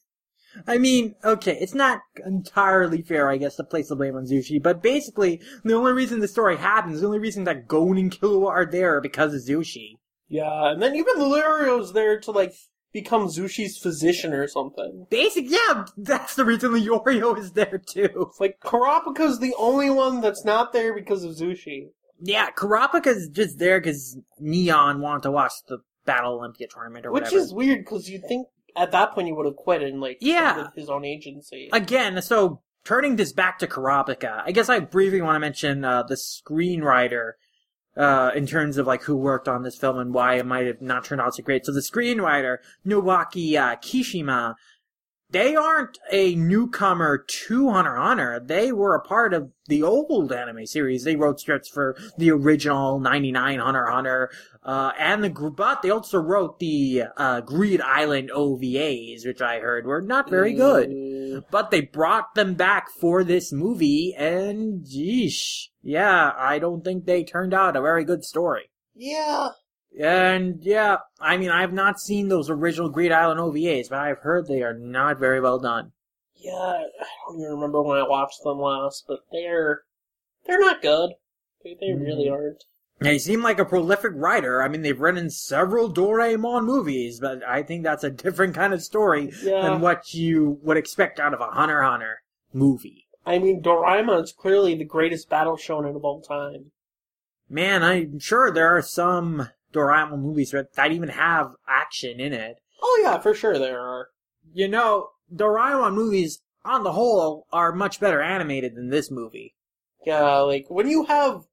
[0.68, 4.62] I mean, okay, it's not entirely fair, I guess, to place the blame on Zushi,
[4.62, 8.48] but basically, the only reason the story happens, the only reason that Gon and Killua
[8.48, 9.98] are there are because of Zushi.
[10.28, 12.54] Yeah, and then even Leorio's there to like
[12.94, 15.06] become Zushi's physician or something.
[15.10, 18.28] Basic, yeah, that's the reason Leorio is there too.
[18.30, 21.90] It's like Kurapika's the only one that's not there because of Zushi.
[22.22, 27.24] Yeah, Kurapika's just there because Neon wanted to watch the Battle Olympia tournament or Which
[27.24, 27.36] whatever.
[27.36, 30.18] Which is weird because you'd think at that point you would have quit and like
[30.22, 30.68] Yeah.
[30.76, 31.70] his own agency.
[31.74, 36.04] Again, so turning this back to Kurapika, I guess I briefly want to mention uh,
[36.04, 37.34] the screenwriter
[37.98, 40.82] uh, in terms of like who worked on this film and why it might have
[40.82, 41.66] not turned out so great.
[41.66, 44.56] So the screenwriter Nobuaki uh, Kishima,
[45.30, 48.40] they aren't a newcomer to Hunter x Hunter.
[48.44, 51.04] They were a part of the old anime series.
[51.04, 54.30] They wrote scripts for the original '99 Hunter x Hunter,
[54.64, 59.86] uh, and the but they also wrote the uh, Greed Island OVAs, which I heard
[59.86, 60.90] were not very good.
[60.90, 67.06] Mm, But they brought them back for this movie, and geesh, yeah, I don't think
[67.06, 68.70] they turned out a very good story.
[68.94, 69.50] yeah,
[70.00, 74.48] And yeah, I mean, I've not seen those original Greed Island OVAs, but I've heard
[74.48, 75.92] they are not very well done.
[76.36, 76.52] yeah.
[76.54, 76.86] I
[77.28, 79.84] don't even remember when I watched them last, but they're
[80.46, 81.12] they're not good.
[81.64, 82.04] They, they mm-hmm.
[82.04, 82.64] really aren't.
[83.00, 84.64] They seem like a prolific writer.
[84.64, 88.82] I mean, they've written several Doraemon movies, but I think that's a different kind of
[88.82, 92.22] story Yeah, than what you would expect out of a Hunter Hunter
[92.54, 93.08] movie.
[93.26, 96.72] I mean Doraemon is clearly the greatest battle shonen of all time.
[97.50, 102.58] Man, I'm sure there are some Doraemon movies that, even have action in it.
[102.82, 104.10] Oh yeah, for sure there are.
[104.54, 109.56] You know, Doraemon movies, on the whole, are much better animated than this movie.
[110.06, 111.44] Yeah, like when you have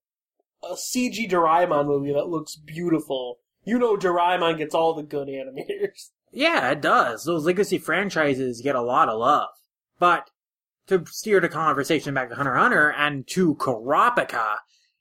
[0.62, 6.10] a CG Doraemon movie that looks beautiful, you know Doraemon gets all the good animators.
[6.34, 7.24] Yeah, it does.
[7.24, 9.50] Those legacy franchises get a lot of love.
[9.98, 10.30] But,
[10.86, 14.56] to steer the conversation back to Hunter Hunter and to Kurapika,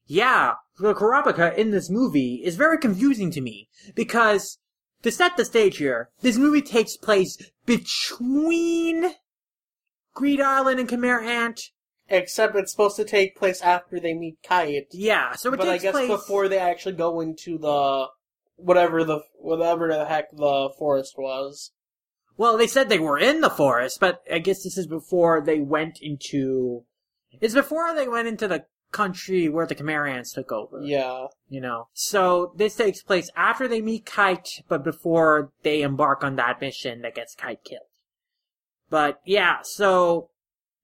[0.06, 4.58] yeah, the Kurapika in this movie is very confusing to me, because,
[5.04, 9.14] to set the stage here, this movie takes place between
[10.14, 11.62] Greed Island and Chimera Ant.
[12.10, 14.88] Except it's supposed to take place after they meet Kite.
[14.92, 18.08] Yeah, so it but I takes guess place before they actually go into the
[18.58, 21.72] whatever the whatever the heck the forest was.
[22.36, 25.62] Well, they said they were in the forest, but I guess this is before they
[25.62, 26.84] went into.
[27.40, 30.82] It's before they went into the country where the Chimera took over.
[30.82, 31.28] Yeah.
[31.50, 31.88] You know.
[31.94, 37.02] So this takes place after they meet Kite, but before they embark on that mission
[37.02, 37.82] that gets Kite killed.
[38.90, 40.30] But yeah, so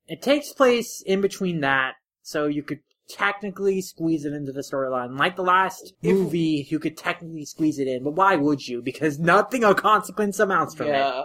[0.08, 5.18] it takes place in between that, so you could technically squeeze it into the storyline.
[5.20, 8.82] Like the last movie, you could technically squeeze it in, but why would you?
[8.82, 10.92] Because nothing of consequence amounts from it.
[10.92, 11.24] Yeah.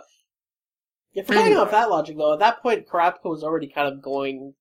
[1.12, 1.61] Yeah, forgetting Anyway.
[1.61, 4.55] off that logic though, at that point Kurapika was already kind of going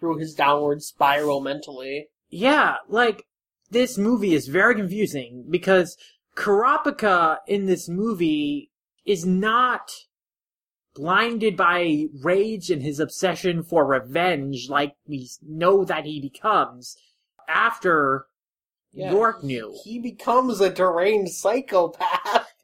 [0.00, 2.08] through his downward spiral mentally.
[2.30, 3.24] Yeah, like
[3.70, 5.96] this movie is very confusing because
[6.34, 8.70] Kurapika in this movie
[9.04, 9.92] is not
[10.94, 16.96] blinded by rage and his obsession for revenge like we know that he becomes
[17.48, 18.26] after
[18.92, 19.12] Yeah.
[19.12, 19.72] Yorknew.
[19.84, 22.19] He becomes a deranged psychopath.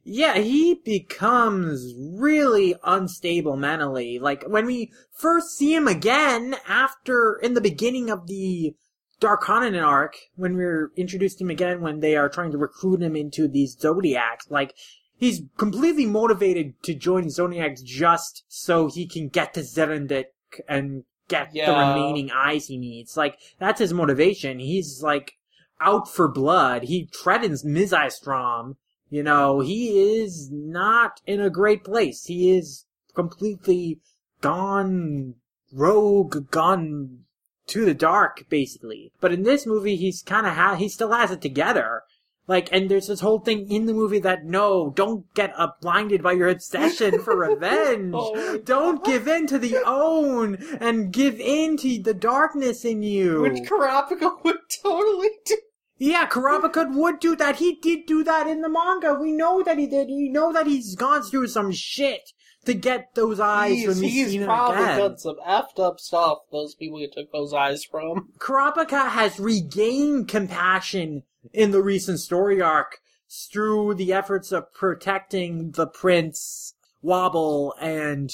[0.08, 4.20] Yeah, he becomes really unstable mentally.
[4.20, 8.76] Like when we first see him again after in the beginning of the
[9.18, 13.02] Dark Conan arc, when we're introduced to him again when they are trying to recruit
[13.02, 14.76] him into these Zodiacs, like
[15.16, 20.26] he's completely motivated to join Zodiacs just so he can get to Tserriednich
[20.68, 23.16] and get the remaining eyes he needs.
[23.16, 24.60] Like that's his motivation.
[24.60, 25.32] He's like
[25.80, 26.84] out for blood.
[26.84, 28.76] He threatens Mizaistom.
[29.08, 32.24] You know, he is not in a great place.
[32.24, 34.00] He is completely
[34.40, 35.34] gone
[35.72, 37.20] rogue, gone
[37.68, 39.12] to the dark, basically.
[39.20, 42.02] But in this movie, he's kind of ha- he still has it together.
[42.48, 46.22] Like, and there's this whole thing in the movie that no, don't get uh, blinded
[46.22, 48.14] by your obsession for revenge.
[48.16, 53.42] Oh don't give in to the own and give in to the darkness in you.
[53.42, 55.56] Which Kurapika would totally do.
[55.98, 57.56] Yeah, Kurapika would do that.
[57.56, 59.14] He did do that in the manga.
[59.14, 60.08] We know that he did.
[60.08, 62.32] We know that he's gone through some shit
[62.66, 64.98] to get those eyes He's, we he's probably again.
[64.98, 68.32] done some effed up stuff, those people he took those eyes from.
[68.38, 75.86] Kurapika has regained compassion in the recent story arc through the efforts of protecting the
[75.86, 78.30] prince, Woble, and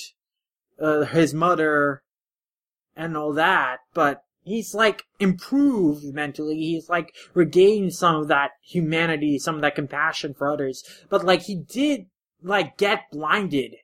[0.80, 2.02] uh, his mother,
[2.96, 3.78] and all that.
[3.94, 6.56] But he's like improved mentally.
[6.56, 10.84] He's like regained some of that humanity, some of that compassion for others.
[11.08, 12.06] But like he did
[12.42, 13.76] like get blinded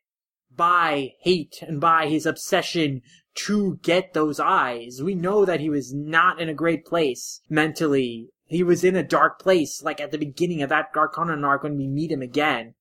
[0.55, 3.03] by hate and by his obsession
[3.35, 5.01] to get those eyes.
[5.03, 8.31] We know that he was not in a great place mentally.
[8.47, 11.63] He was in a dark place, like at the beginning of that Dark Continent arc
[11.63, 12.75] when we meet him again.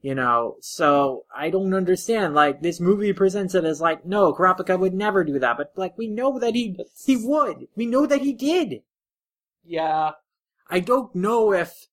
[0.00, 2.34] You know, so I don't understand.
[2.34, 5.98] Like this movie presents it as like, no, Kurapika would never do that, but like
[5.98, 7.66] we know that he he would.
[7.74, 8.82] We know that he did.
[9.64, 10.12] Yeah.
[10.70, 11.88] I don't know if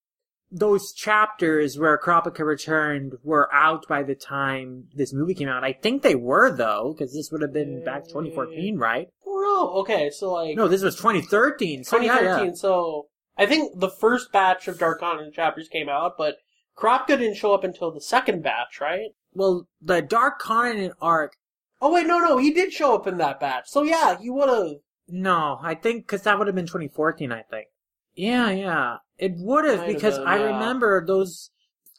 [0.52, 5.64] those chapters where Kurapika returned were out by the time this movie came out.
[5.64, 8.10] I think they were though, because this would have been back mm.
[8.10, 9.08] 2014, right?
[9.26, 9.80] Oh, no.
[9.82, 11.84] Okay, so like No, this was 2013.
[11.84, 12.46] So yeah, 2013.
[12.48, 12.54] yeah.
[12.54, 16.36] So I think the first batch of Dark Continent chapters came out, but
[16.78, 19.12] Kurapika didn't show up until the second batch, right?
[19.34, 21.38] Well, the Dark Continent arc.
[21.82, 23.68] Oh wait, no, no, he did show up in that batch.
[23.68, 24.78] So yeah, he would have.
[25.08, 27.32] No, I think because that would have been 2014.
[27.32, 27.68] I think.
[28.16, 31.52] Yeah, yeah, it would have because I remember those.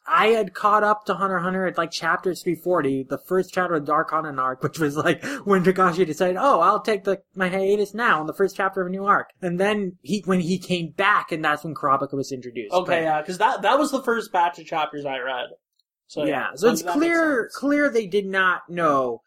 [0.07, 3.85] I had caught up to Hunter Hunter at like chapter 340, the first chapter of
[3.85, 7.93] Dark Continent arc, which was like when Togashi decided, oh, I'll take the my hiatus
[7.93, 10.91] now in the first chapter of a new arc, and then he when he came
[10.91, 12.73] back, and that's when Kurapika was introduced.
[12.73, 15.49] Okay, But- yeah, because that that was the first batch of chapters I read.
[16.07, 19.21] So yeah, yeah, so it's clear clear they did not know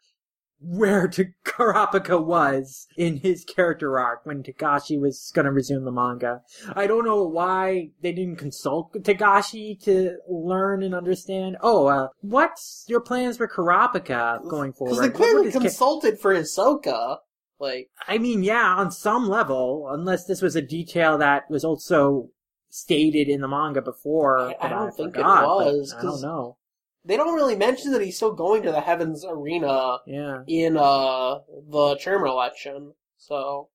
[0.63, 5.91] where to Kurapika was in his character arc when Togashi was going to resume the
[5.91, 6.41] manga.
[6.75, 11.57] I don't know why they didn't consult Togashi to learn and understand.
[11.61, 14.91] Oh, uh, what's your plans for Kurapika going forward?
[14.95, 17.17] Because they clearly his ca- consulted for Hisoka.
[17.59, 22.29] Like, I mean, yeah, on some level, unless this was a detail that was also
[22.69, 24.39] stated in the manga before.
[24.39, 26.57] I- I don't think it forgot, but was, I don't know.
[27.03, 30.43] They don't really mention that he's still going to the Heavens Arena Yeah.
[30.47, 32.93] in uh the chairman election.
[33.17, 33.69] So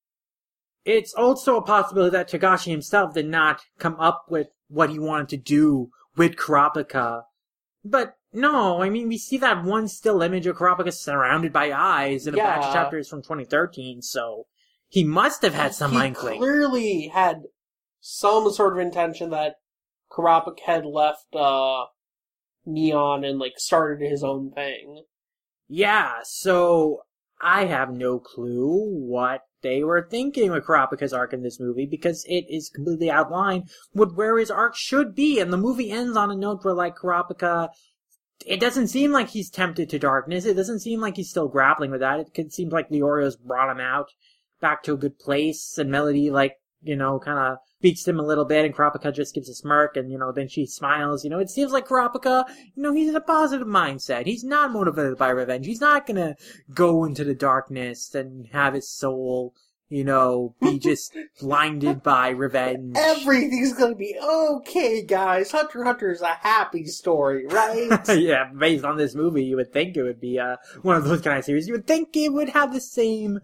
[0.84, 5.28] It's also a possibility that Togashi himself did not come up with what he wanted
[5.30, 7.24] to do with Kurapika.
[7.84, 12.26] But no, I mean, we see that one still image of Kurapika surrounded by eyes
[12.28, 12.68] in a batch Yeah.
[12.68, 14.46] of chapters from 2013, so
[14.88, 16.38] he must have had some he inkling.
[16.38, 17.42] clearly had
[18.00, 19.56] some sort of intention that
[20.12, 21.86] Karapik had left uh
[22.66, 25.04] Neon and like started his own thing.
[25.68, 27.02] Yeah, so
[27.40, 32.24] I have no clue what they were thinking with Kurapika's arc in this movie because
[32.28, 36.30] it is completely outlined with where his arc should be, and the movie ends on
[36.30, 37.70] a note where like Kurapika.
[38.44, 40.44] It doesn't seem like he's tempted to darkness.
[40.44, 42.20] It doesn't seem like he's still grappling with that.
[42.20, 44.10] It could seem like the Oreos brought him out
[44.60, 48.26] back to a good place, and Melody like you know kind of beats him a
[48.26, 51.24] little bit, and Kurapika just gives a smirk, and you know then she smiles.
[51.24, 52.44] You know it seems like Kurapika
[52.74, 54.26] you know, he's in a positive mindset.
[54.26, 55.66] He's not motivated by revenge.
[55.66, 56.36] He's not gonna
[56.72, 59.54] go into the darkness and have his soul,
[59.88, 62.96] you know, be just blinded by revenge.
[62.96, 65.50] Everything's gonna be okay, guys.
[65.50, 67.88] Hunter Hunter is a happy story, right?
[68.08, 71.22] yeah, based on this movie, you would think it would be uh, one of those
[71.22, 71.66] kind of series.
[71.66, 73.40] You would think it would have the same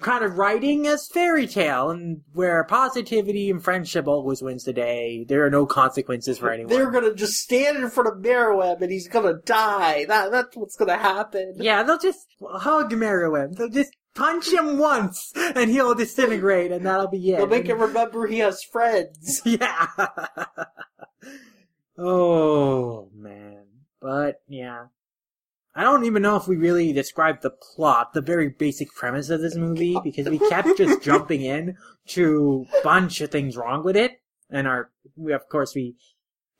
[0.00, 5.24] kind of writing as Fairy Tail, and where positivity and friendship always wins the day.
[5.28, 6.72] There are no consequences for anyone.
[6.72, 10.06] They're gonna just stand in front of Meruem and he's gonna die.
[10.06, 11.54] That that's what's gonna happen.
[11.56, 13.56] Yeah, they'll just hug Meruem.
[13.56, 17.36] They'll just punch him once, and he'll disintegrate, and that'll be it.
[17.36, 19.42] They'll make him remember he has friends.
[19.54, 19.86] Yeah.
[21.98, 23.64] oh man,
[24.00, 24.86] but yeah,
[25.76, 29.40] I don't even know if we really described the plot, the very basic premise of
[29.40, 31.76] this movie, because we kept just jumping in
[32.08, 34.20] to bunch of things wrong with it,
[34.50, 35.96] and our we of course we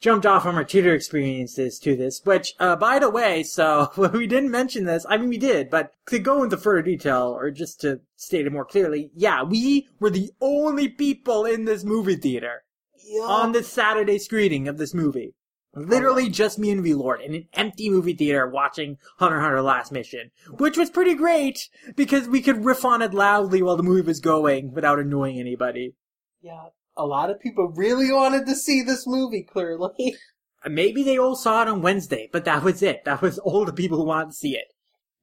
[0.00, 4.26] jumped off from our tutor experiences to this, which, uh, by the way, so we
[4.26, 5.06] didn't mention this.
[5.08, 8.52] I mean, we did, but to go into further detail, or just to state it
[8.52, 12.64] more clearly, yeah, we were the only people in this movie theater
[13.06, 13.22] Yeah.
[13.22, 15.34] on this Saturday screening of this movie.
[15.74, 20.30] Literally just me and V-Lord in an empty movie theater watching Hunter Hunter Last Mission,
[20.58, 24.20] which was pretty great because we could riff on it loudly while the movie was
[24.20, 25.94] going without annoying anybody.
[26.40, 26.66] yeah.
[26.96, 30.16] a lot of people really wanted to see this movie, clearly.
[30.66, 33.04] Maybe they all saw it on Wednesday, but that was it.
[33.04, 34.68] That was all the people who wanted to see it.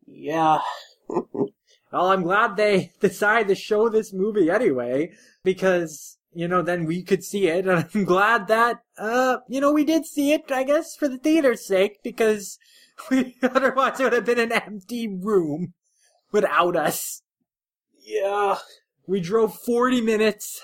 [0.05, 0.59] yeah.
[1.91, 5.11] Well, I'm glad they decided to show this movie anyway,
[5.43, 9.71] because, you know, then we could see it, and I'm glad that, uh, you know,
[9.71, 12.57] we did see it, I guess, for the theater's sake, because
[13.11, 15.73] we, otherwise it would have been an empty room
[16.31, 17.21] without us.
[18.03, 18.57] Yeah.
[19.07, 20.61] We drove 40 minutes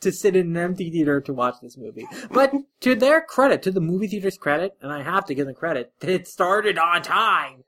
[0.00, 2.06] to sit in an empty theater to watch this movie.
[2.30, 5.54] But to their credit, to the movie theater's credit, and I have to give them
[5.54, 7.64] credit, it started on time.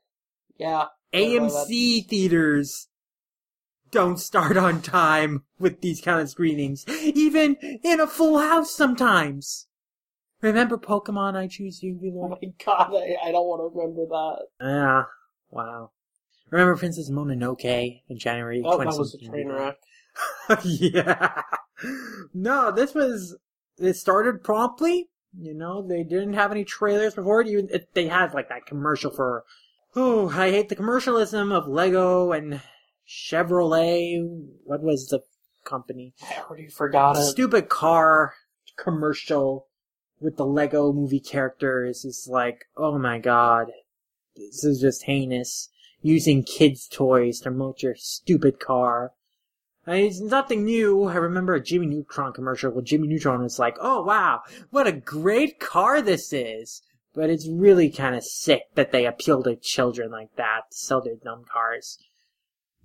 [0.57, 0.85] Yeah.
[1.13, 2.89] Yeah, AMC theaters
[3.91, 9.67] don't start on time with these kind of screenings, even in a full house sometimes.
[10.41, 14.45] Remember Pokemon I Choose You, Oh my god, I, I don't want to remember that.
[14.61, 15.03] Yeah,
[15.49, 15.91] wow.
[16.51, 19.77] Remember Princess Mononoke in January That, that was a train wreck.
[20.63, 21.41] yeah.
[22.33, 23.35] No, this was.
[23.77, 25.09] It started promptly.
[25.37, 27.47] You know, they didn't have any trailers before it.
[27.47, 29.43] Even it, they had like that commercial for.
[29.95, 32.61] Oh, I hate the commercialism of Lego and
[33.07, 34.23] Chevrolet.
[34.63, 35.21] What was the
[35.63, 36.13] company?
[36.23, 37.25] I already forgot The it.
[37.25, 38.33] stupid car
[38.77, 39.67] commercial
[40.19, 43.67] with the Lego movie characters is like, oh my god,
[44.35, 45.69] this is just heinous.
[46.01, 49.13] Using kids' toys to promote your stupid car.
[49.87, 51.05] I mean, it's nothing new.
[51.05, 54.91] I remember a Jimmy Neutron commercial where Jimmy Neutron was like, oh wow, what a
[54.91, 56.81] great car this is.
[57.13, 61.01] But it's really kind of sick that they appeal to children like that, to sell
[61.01, 61.97] their dumb cars.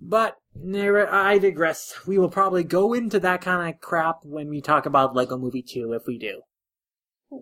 [0.01, 1.93] But I digress.
[2.07, 5.61] We will probably go into that kind of crap when we talk about Lego Movie
[5.61, 6.41] 2 if we do.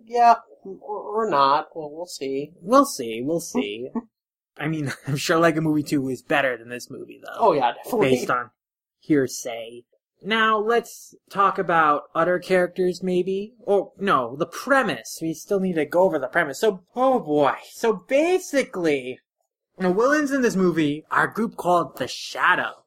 [0.04, 1.68] Yeah, or, or not.
[1.74, 2.52] Well, we'll see.
[2.60, 3.22] We'll see.
[3.22, 3.88] We'll see.
[4.56, 7.36] I mean, I'm sure Lego Movie 2 is better than this movie though.
[7.38, 8.10] Oh yeah, definitely.
[8.10, 8.50] based on
[9.00, 9.84] hearsay.
[10.22, 13.54] Now let's talk about other characters, maybe.
[13.60, 15.18] Or no, the premise.
[15.22, 16.60] We still need to go over the premise.
[16.60, 17.54] So, oh boy.
[17.72, 19.18] So basically,
[19.80, 22.84] the villains in this movie are a group called the Shadow.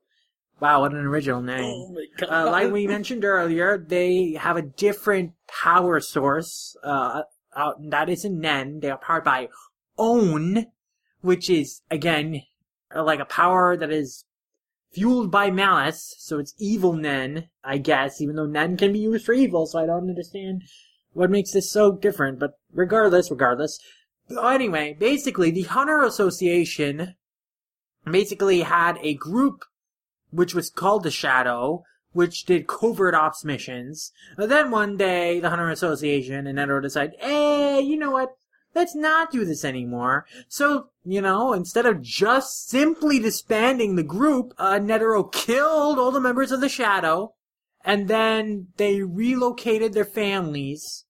[0.60, 1.64] Wow, what an original name.
[1.64, 2.30] Oh my god.
[2.30, 6.78] Uh, like we mentioned earlier, they have a different power source.
[6.84, 7.24] Uh,
[7.56, 8.80] uh, that isn't Nen.
[8.80, 9.50] They are powered by
[9.98, 10.68] Own,
[11.22, 12.44] which is again
[12.96, 14.24] like a power that is
[14.91, 16.16] fueled by malice.
[16.20, 18.22] So it's evil Nen, I guess.
[18.22, 20.64] Even though Nen can be used for evil, so I don't understand
[21.14, 22.39] what makes this so different.
[22.39, 23.80] But regardless, regardless.
[24.38, 27.16] Anyway, basically, the Hunter Association
[28.10, 29.66] basically had a group
[30.32, 34.12] which was called the Shadow, which did covert ops missions.
[34.38, 38.30] Then one day, the Hunter Association and Netero decide, hey, you know what?
[38.76, 40.26] Let's not do this anymore.
[40.48, 46.20] So, you know, instead of just simply disbanding the group, uh, Netero killed all the
[46.20, 47.36] members of the Shadow,
[47.86, 51.06] and then they relocated their families.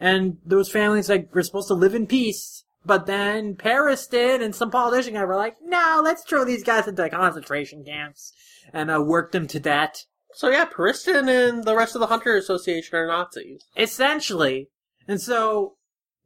[0.00, 2.64] And those families, like, were supposed to live in peace.
[2.84, 7.08] But then Pariston and some politician guy were like, no, let's throw these guys into
[7.10, 8.32] concentration camps
[8.72, 10.06] and uh, work them to death.
[10.32, 13.64] So yeah, Pariston and the rest of the Hunter Association are Nazis.
[13.76, 14.70] Essentially.
[15.06, 15.76] And so,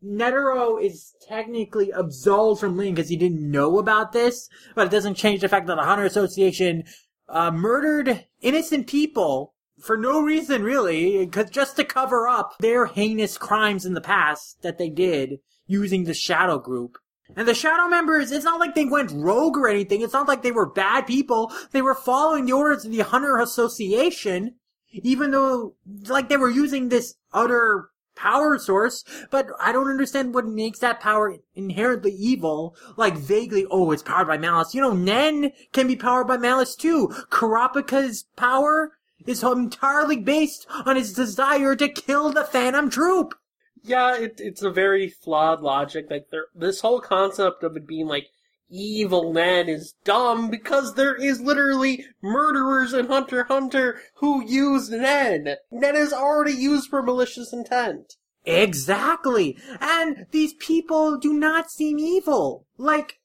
[0.04, 5.14] Netero is technically absolved from Link because he didn't know about this, but it doesn't
[5.14, 6.84] change the fact that the Hunter Association
[7.28, 13.38] uh, murdered innocent people for no reason really, 'cause just to cover up their heinous
[13.38, 16.98] crimes in the past that they did using the Shadow Group.
[17.34, 20.02] And the Shadow members, it's not like they went rogue or anything.
[20.02, 21.50] It's not like they were bad people.
[21.72, 24.56] They were following the orders of the Hunter Association,
[24.92, 25.74] even though,
[26.06, 31.00] like, they were using this other power source, but I don't understand what makes that
[31.00, 32.76] power inherently evil.
[32.96, 34.74] Like, vaguely, oh, it's powered by malice.
[34.74, 37.08] You know, Nen can be powered by malice too.
[37.30, 38.92] Kurapika's power
[39.26, 43.34] is entirely based on his desire to kill the Phantom Troop.
[43.82, 46.06] Yeah, it, it's a very flawed logic.
[46.10, 48.28] Like there, this whole concept of it being like
[48.70, 55.56] evil Nen is dumb because there is literally murderers in Hunter Hunter who use Nen.
[55.70, 58.14] Nen is already used for malicious intent.
[58.46, 59.56] Exactly.
[59.80, 62.66] And these people do not seem evil.
[62.76, 63.20] Like,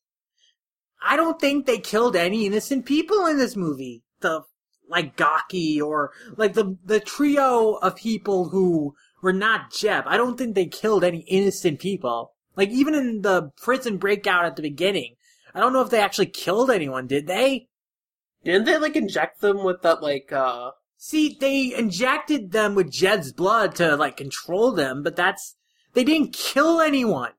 [1.02, 4.04] I don't think they killed any innocent people in this movie.
[4.22, 4.44] The,
[4.90, 10.04] like Gaki or, like the, the trio of people who were not Jed.
[10.06, 12.34] I don't think they killed any innocent people.
[12.56, 15.16] Like, even in the prison breakout at the beginning,
[15.54, 17.68] I don't know if they actually killed anyone, did they?
[18.44, 20.72] Didn't they like inject them with that like uh
[21.02, 25.56] See, they injected them with Jed's blood to like control them, but that's
[25.94, 27.32] they didn't kill anyone,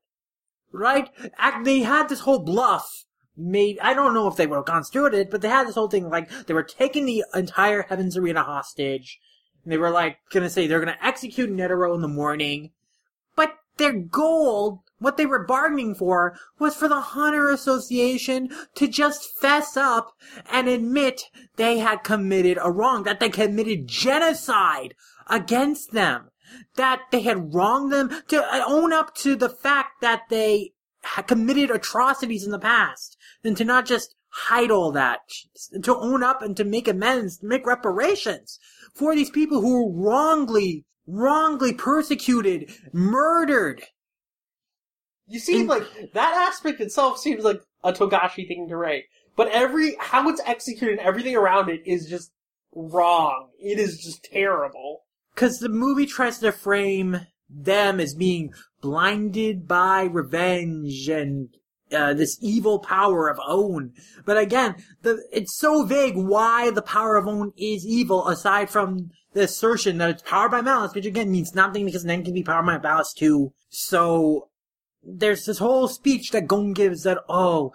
[0.71, 1.11] right?
[1.37, 3.05] Act, they had this whole bluff
[3.37, 3.79] made.
[3.81, 6.09] I don't know if they would have with it, but they had this whole thing
[6.09, 9.19] like they were taking the entire Heavens Arena hostage.
[9.63, 12.71] And they were like gonna say they're gonna execute Netero in the morning,
[13.35, 19.39] but their goal, what they were bargaining for, was for the Hunter Association to just
[19.39, 20.13] fess up
[20.51, 21.23] and admit
[21.55, 24.93] they had committed a wrong, that they committed genocide
[25.27, 26.29] against them,
[26.75, 30.73] that they had wronged them, to uh, own up to the fact that they
[31.03, 35.19] had committed atrocities in the past, and to not just hide all that,
[35.83, 38.59] to own up and to make amends, to make reparations
[38.93, 43.83] for these people who were wrongly, wrongly persecuted, murdered.
[45.27, 49.47] You see, In- like that aspect itself seems like a Togashi thing to write, but
[49.49, 52.31] every how it's executed, and everything around it is just
[52.73, 53.49] wrong.
[53.59, 55.03] It is just terrible.
[55.33, 61.49] Because the movie tries to frame them as being blinded by revenge and
[61.91, 63.93] uh, this evil power of own.
[64.25, 69.11] But again, the it's so vague why the power of own is evil, aside from
[69.33, 72.43] the assertion that it's powered by malice, which again means nothing because Nen can be
[72.43, 73.53] powered by malice too.
[73.69, 74.49] So
[75.03, 77.71] there's this whole speech that Gon gives that oh,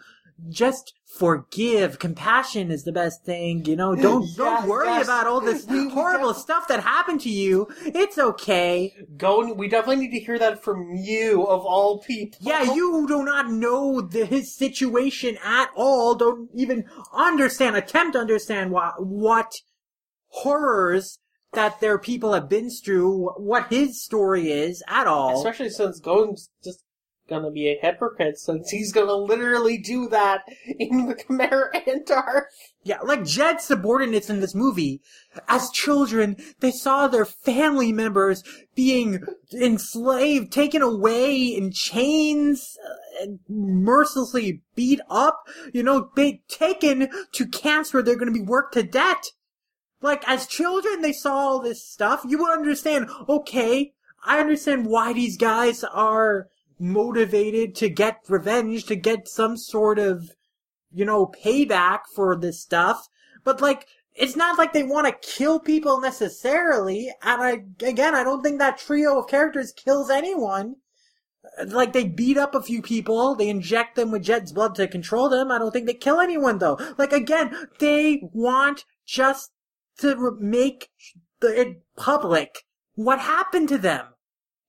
[0.48, 1.98] just forgive.
[1.98, 3.64] Compassion is the best thing.
[3.64, 5.06] You know, don't Yes, don't worry yes.
[5.06, 7.68] about all this horrible stuff that happened to you.
[7.84, 8.94] It's okay.
[9.16, 9.52] Go.
[9.52, 12.38] We definitely need to hear that from you, of all people.
[12.42, 16.14] Yeah, you do not know the, his situation at all.
[16.14, 19.52] Don't even understand, attempt to understand what what
[20.28, 21.18] horrors
[21.52, 23.30] that their people have been through.
[23.36, 25.38] What his story is at all.
[25.38, 26.82] Especially since Gon's just
[27.28, 30.42] gonna be a hypocrite, since he's gonna literally do that
[30.78, 32.46] in the Khmer Antar.
[32.82, 35.00] Yeah, like Jed's subordinates in this movie,
[35.48, 38.42] as children, they saw their family members
[38.74, 42.76] being enslaved, taken away in chains,
[43.22, 46.10] uh, mercilessly beat up, you know,
[46.48, 49.30] taken to camps where they're gonna be worked to death.
[50.00, 52.22] Like, as children, they saw all this stuff.
[52.26, 56.48] You would understand, okay, I understand why these guys are
[56.78, 60.30] motivated to get revenge, to get some sort of
[60.96, 63.08] you know, payback for this stuff.
[63.44, 67.12] But like, it's not like they want to kill people necessarily.
[67.22, 70.76] And I, again, I don't think that trio of characters kills anyone.
[71.64, 75.28] Like, they beat up a few people, they inject them with Jed's blood to control
[75.28, 75.52] them.
[75.52, 76.78] I don't think they kill anyone though.
[76.96, 79.52] Like, again, they want just
[79.98, 80.88] to make
[81.40, 82.64] the, public
[82.94, 84.06] what happened to them.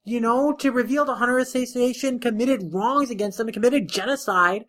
[0.07, 4.63] You know, to reveal the Hunter Association committed wrongs against them, committed genocide,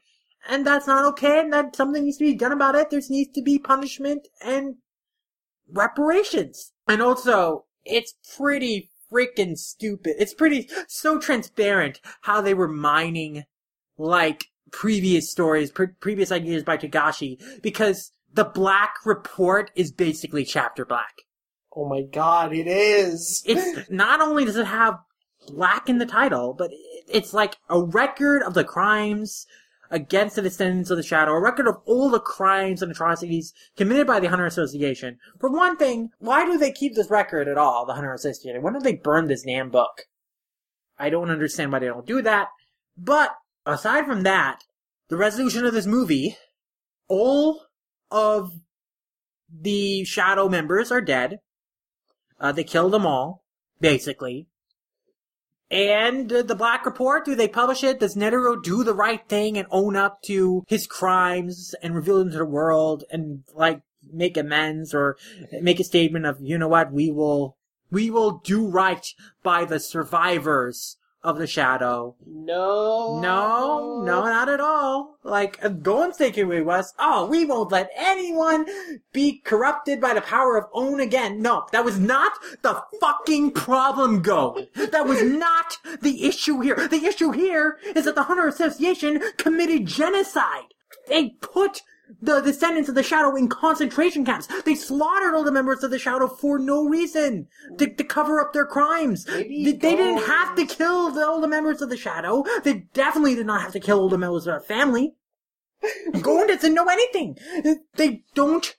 [0.48, 2.90] and that's not okay, and that something needs to be done about it.
[2.90, 4.78] There needs to be punishment and
[5.72, 6.72] reparations.
[6.88, 10.16] And also, it's pretty freaking stupid.
[10.18, 13.44] It's pretty, so transparent how they were mining,
[13.96, 20.84] like, previous stories, pre- previous ideas by Togashi because the Black Report is basically chapter
[20.84, 21.14] black.
[21.76, 23.44] Oh my god, it is!
[23.46, 24.98] It's, not only does it have
[25.50, 26.70] black in the title, but
[27.08, 29.46] it's like a record of the crimes
[29.90, 34.06] against the descendants of the shadow, a record of all the crimes and atrocities committed
[34.06, 35.18] by the Hunter Association.
[35.40, 38.62] For one thing, why do they keep this record at all, the Hunter Association?
[38.62, 40.02] Why don't they burn this damn book?
[40.98, 42.48] I don't understand why they don't do that.
[42.96, 43.34] But,
[43.64, 44.64] aside from that,
[45.08, 46.36] the resolution of this movie,
[47.08, 47.62] all
[48.10, 48.50] of
[49.50, 51.38] the Shadow members are dead.
[52.38, 53.44] Uh, they killed them all,
[53.80, 54.48] basically.
[55.70, 58.00] And the Black Report, do they publish it?
[58.00, 62.30] Does Netero do the right thing and own up to his crimes and reveal them
[62.30, 65.16] to the world and, like, make amends or
[65.60, 67.56] make a statement of, you know what, we will,
[67.90, 69.06] we will do right
[69.42, 72.16] by the survivors of the Shadow.
[72.26, 73.20] No.
[73.20, 75.18] No, no, not at all.
[75.22, 78.66] Like, uh, Gon's takeaway was, oh, we won't let anyone
[79.12, 81.42] be corrupted by the power of own again.
[81.42, 84.66] No, that was not the fucking problem, Go.
[84.74, 86.88] That was not the issue here.
[86.88, 90.74] The issue here is that the Hunter Association committed genocide.
[91.08, 91.82] They put
[92.20, 94.48] the descendants of the Shadow in concentration camps.
[94.64, 97.48] They slaughtered all the members of the Shadow for no reason.
[97.78, 99.26] To, to cover up their crimes.
[99.28, 102.44] Maybe They, they didn't have to kill the, all the members of the Shadow.
[102.64, 105.14] They definitely did not have to kill all the members of their family.
[106.20, 107.36] Gon doesn't know anything.
[107.94, 108.74] They don't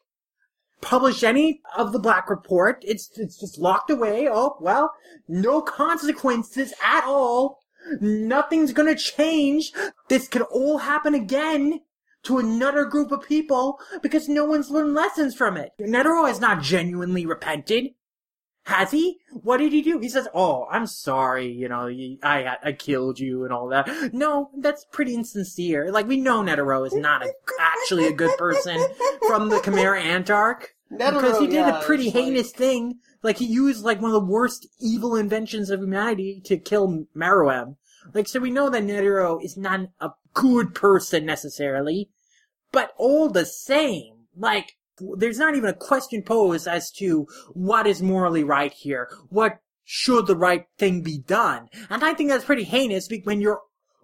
[0.81, 2.83] publish any of the Black Report.
[2.85, 4.27] It's it's just locked away.
[4.29, 4.93] Oh well,
[5.27, 7.59] no consequences at all.
[8.01, 9.71] Nothing's gonna change.
[10.09, 11.81] This could all happen again
[12.23, 15.71] to another group of people because no one's learned lessons from it.
[15.79, 17.89] Netero has not genuinely repented.
[18.63, 19.19] Has he?
[19.31, 19.99] What did he do?
[19.99, 21.47] He says, "Oh, I'm sorry.
[21.47, 21.87] You know,
[22.21, 25.91] I I killed you and all that." No, that's pretty insincere.
[25.91, 28.79] Like we know Netero is not a, actually a good person
[29.27, 32.51] from the Chimera Ant arc Netero, because he did yeah, a pretty it's like- heinous
[32.51, 37.05] thing Like he used like one of the worst evil inventions of humanity to kill
[37.15, 37.77] Meruem.
[38.13, 42.09] Like so we know that Netero is not a good person necessarily,
[42.71, 44.77] but all the same, like
[45.17, 49.09] there's not even a question posed as to what is morally right here.
[49.29, 51.69] What should the right thing be done?
[51.89, 53.61] And I think that's pretty heinous when you're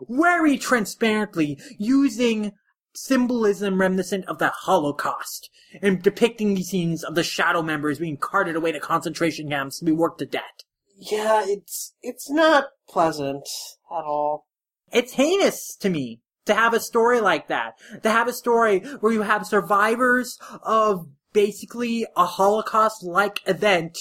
[0.09, 2.53] very transparently using
[2.93, 5.49] symbolism reminiscent of the Holocaust
[5.81, 9.85] and depicting these scenes of the shadow members being carted away to concentration camps to
[9.85, 10.63] be worked to death.
[10.97, 13.47] Yeah, it's it's not pleasant
[13.91, 14.47] at all.
[14.91, 17.73] It's heinous to me to have a story like that.
[18.03, 23.97] To have a story where you have survivors of basically a Holocaust-like event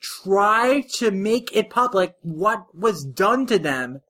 [0.00, 4.00] try to make it public what was done to them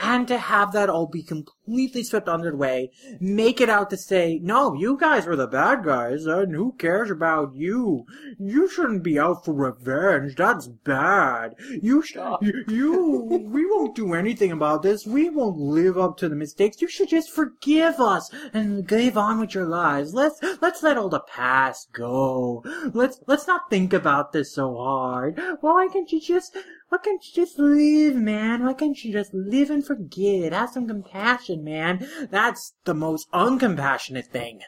[0.00, 2.90] and to have that all be completely swept under the way,
[3.20, 7.10] make it out to say, no, you guys were the bad guys, and who cares
[7.10, 8.04] about you?
[8.38, 10.36] You shouldn't be out for revenge.
[10.36, 11.54] That's bad.
[11.82, 13.22] You, sh- you, you,
[13.52, 15.06] we won't do anything about this.
[15.06, 16.80] We won't live up to the mistakes.
[16.80, 20.14] You should just forgive us and give on with your lives.
[20.14, 22.62] Let's, let's let all the past go.
[22.92, 25.40] Let's, let's not think about this so hard.
[25.60, 26.56] Why can't you just,
[26.88, 28.64] why can't you just live, man?
[28.64, 30.52] Why can't you just live and forget?
[30.52, 32.08] Have some compassion, man.
[32.30, 34.60] That's the most uncompassionate thing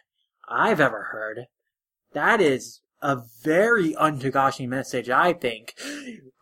[0.48, 1.46] I've ever heard.
[2.12, 5.74] That is a very untagashi message, I think.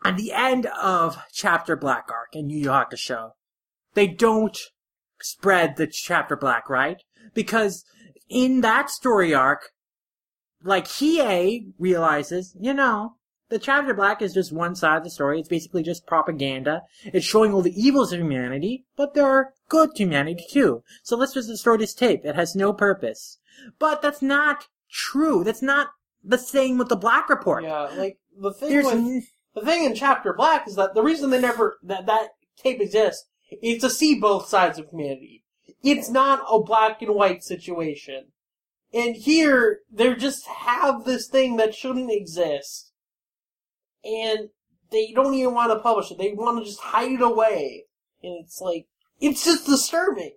[0.03, 3.31] At the end of chapter Black Arc in Yu Yu Hakusho,
[3.93, 4.57] they don't
[5.21, 7.01] spread the chapter Black, right?
[7.33, 7.85] Because
[8.27, 9.69] in that story arc,
[10.61, 13.15] like Hiei realizes, you know,
[13.49, 15.39] the chapter black is just one side of the story.
[15.39, 16.83] It's basically just propaganda.
[17.03, 20.83] It's showing all the evils of humanity, but there are good to humanity too.
[21.03, 22.25] So let's just destroy this tape.
[22.25, 23.39] It has no purpose.
[23.79, 25.43] But that's not true.
[25.43, 25.89] That's not
[26.23, 27.63] the same with the Black Report.
[27.63, 31.03] Yeah, like the thing There's with n- the thing in Chapter Black is that the
[31.03, 33.25] reason they never that that tape exists
[33.61, 35.43] is to see both sides of humanity.
[35.83, 38.27] It's not a black and white situation.
[38.93, 42.88] And here, they just have this thing that shouldn't exist.
[44.03, 44.49] And
[44.91, 46.17] they don't even want to publish it.
[46.17, 47.85] They want to just hide it away.
[48.23, 48.87] And it's like,
[49.19, 50.33] it's just disturbing.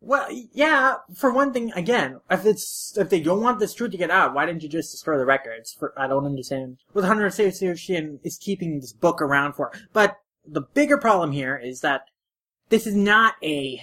[0.00, 0.96] Well, yeah.
[1.14, 4.34] For one thing, again, if it's if they don't want this truth to get out,
[4.34, 5.72] why didn't you just destroy the records?
[5.72, 9.70] For I don't understand what Hunter Association is keeping this book around for.
[9.92, 12.06] But the bigger problem here is that
[12.68, 13.80] this is not a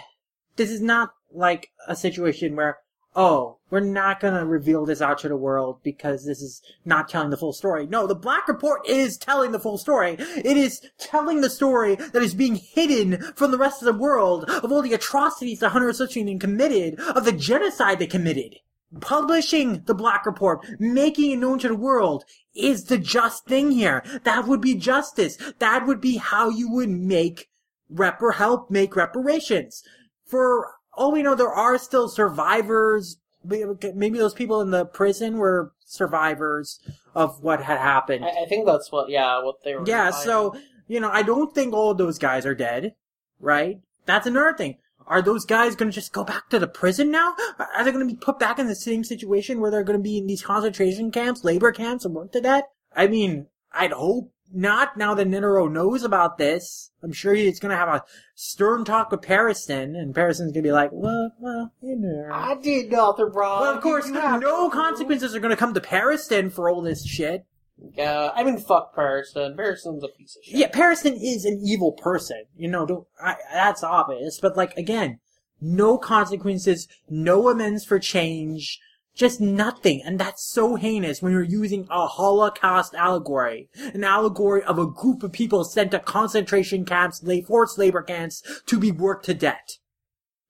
[0.57, 2.79] this is not like a situation where
[3.15, 7.29] oh we're not gonna reveal this out to the world because this is not telling
[7.29, 7.85] the full story.
[7.85, 10.15] No, the Black Report is telling the full story.
[10.19, 14.49] It is telling the story that is being hidden from the rest of the world
[14.49, 18.55] of all the atrocities the Hunter Association committed, of the genocide they committed.
[19.01, 24.03] Publishing the Black Report, making it known to the world, is the just thing here.
[24.23, 25.37] That would be justice.
[25.59, 27.49] That would be how you would make
[27.93, 29.83] repar help make reparations.
[30.25, 33.17] For all we know, there are still survivors.
[33.43, 36.79] Maybe those people in the prison were survivors
[37.15, 38.25] of what had happened.
[38.25, 39.85] I, I think that's what, yeah, what they were.
[39.87, 40.55] Yeah, so,
[40.87, 42.95] you know, I don't think all of those guys are dead,
[43.39, 43.79] right?
[44.05, 44.77] That's another thing.
[45.07, 47.33] Are those guys gonna just go back to the prison now?
[47.57, 50.27] Are they gonna be put back in the same situation where they're gonna be in
[50.27, 52.65] these concentration camps, labor camps, and work to that?
[52.95, 56.91] I mean, I'd hope not now that Netero knows about this.
[57.03, 58.03] I'm sure he's gonna have a
[58.35, 62.29] stern talk with Pariston, and Pariston's gonna be like, well, well, you know.
[62.33, 63.61] I did nothing wrong.
[63.61, 67.45] Well, of course, no to- consequences are gonna come to Pariston for all this shit.
[67.93, 69.55] Yeah, I mean, fuck Pariston.
[69.55, 70.55] Pariston's a piece of shit.
[70.55, 72.43] Yeah, Pariston is an evil person.
[72.57, 74.39] You know, don't, I, that's obvious.
[74.41, 75.19] But like, again,
[75.61, 78.79] no consequences, no amends for change,
[79.19, 80.01] just nothing.
[80.03, 83.67] And that's so heinous when you're using a Holocaust allegory.
[83.93, 88.79] An allegory of a group of people sent to concentration camps, forced labor camps, to
[88.79, 89.77] be worked to death.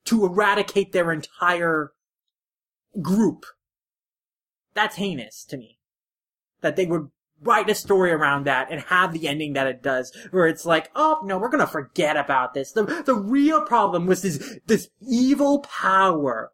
[0.06, 1.94] To eradicate their entire
[3.02, 3.46] group.
[4.76, 5.80] That's heinous to me.
[6.62, 7.10] That they would
[7.42, 10.92] write a story around that and have the ending that it does, where it's like,
[10.96, 12.72] oh no, we're gonna forget about this.
[12.72, 16.52] The the real problem was this this evil power.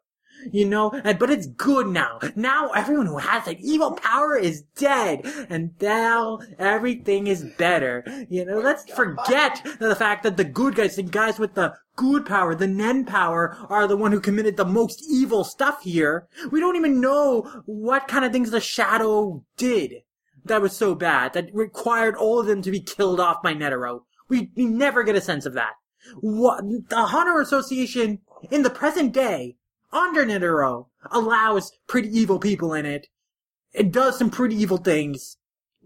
[0.52, 2.18] You know, and but it's good now.
[2.34, 8.04] Now everyone who has that evil power is dead, and now everything is better.
[8.28, 12.26] You know, let's forget the fact that the good guys, the guys with the good
[12.26, 16.28] power, the Nen power, are the one who committed the most evil stuff here.
[16.50, 20.02] We don't even know what kind of things the Shadow did
[20.44, 24.02] that was so bad that required all of them to be killed off by Netero.
[24.28, 25.72] We, we never get a sense of that.
[26.20, 28.20] What the Hunter Association
[28.50, 29.56] in the present day
[29.96, 33.08] under Netero allows pretty evil people in it.
[33.72, 35.36] It does some pretty evil things.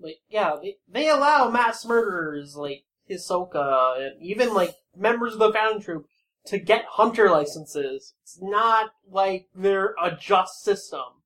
[0.00, 5.52] like yeah, they, they allow mass murderers like Hisoka and even like members of the
[5.52, 6.06] Phantom Troop
[6.46, 8.14] to get hunter licenses.
[8.22, 11.22] It's not like they're a just system.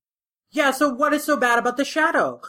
[0.50, 2.40] Yeah, so what is so bad about the Shadow?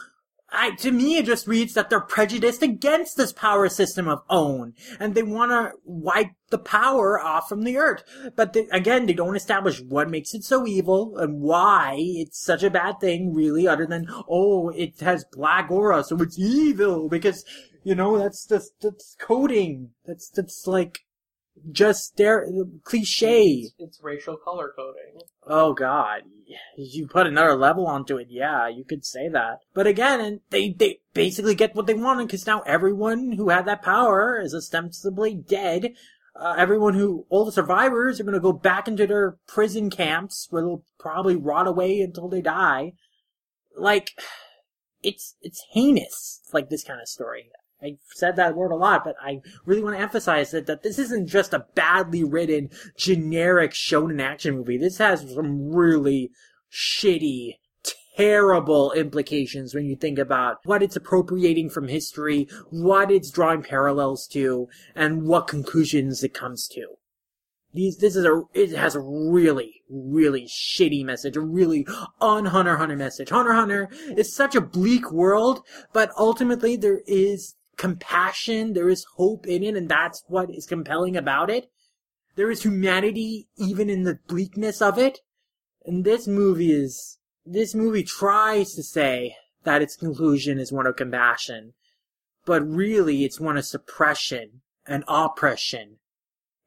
[0.56, 4.74] I, to me, it just reads that they're prejudiced against this power system of own,
[4.98, 8.02] and they want to wipe the power off from the earth.
[8.34, 12.62] But they, again, they don't establish what makes it so evil and why it's such
[12.62, 17.44] a bad thing, really, other than oh, it has black aura, so it's evil because
[17.84, 19.90] you know that's just that's coding.
[20.04, 21.05] That's that's like
[21.70, 22.46] just their
[22.84, 23.44] cliche.
[23.44, 25.20] It's, it's racial color coding.
[25.46, 26.22] Oh god.
[26.76, 29.58] You put another level onto it, yeah, you could say that.
[29.74, 33.82] But again, they, they basically get what they wanted because now everyone who had that
[33.82, 35.94] power is ostensibly dead.
[36.38, 40.62] Uh, everyone who, all the survivors are gonna go back into their prison camps where
[40.62, 42.92] they'll probably rot away until they die.
[43.76, 44.10] Like,
[45.02, 47.50] it's, it's heinous, like this kind of story.
[47.82, 50.98] I said that word a lot, but I really want to emphasize that, that this
[50.98, 54.78] isn't just a badly written, generic shonen action movie.
[54.78, 56.30] This has some really
[56.72, 57.56] shitty,
[58.16, 64.26] terrible implications when you think about what it's appropriating from history, what it's drawing parallels
[64.28, 66.86] to, and what conclusions it comes to.
[67.74, 71.86] These, this is a, it has a really, really shitty message, a really
[72.22, 73.28] un-Hunter Hunter message.
[73.28, 75.60] Hunter Hunter is such a bleak world,
[75.92, 81.16] but ultimately there is compassion, there is hope in it, and that's what is compelling
[81.16, 81.70] about it.
[82.34, 85.20] There is humanity even in the bleakness of it.
[85.84, 90.96] And this movie is, this movie tries to say that its conclusion is one of
[90.96, 91.74] compassion,
[92.44, 95.96] but really it's one of suppression and oppression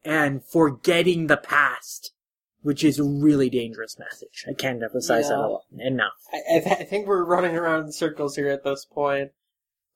[0.03, 2.14] and forgetting the past,
[2.62, 4.45] which is a really dangerous message.
[4.49, 5.57] I can't emphasize Yeah.
[5.74, 6.14] that enough.
[6.34, 9.32] I, I, th- I think we're running around in circles here at this point.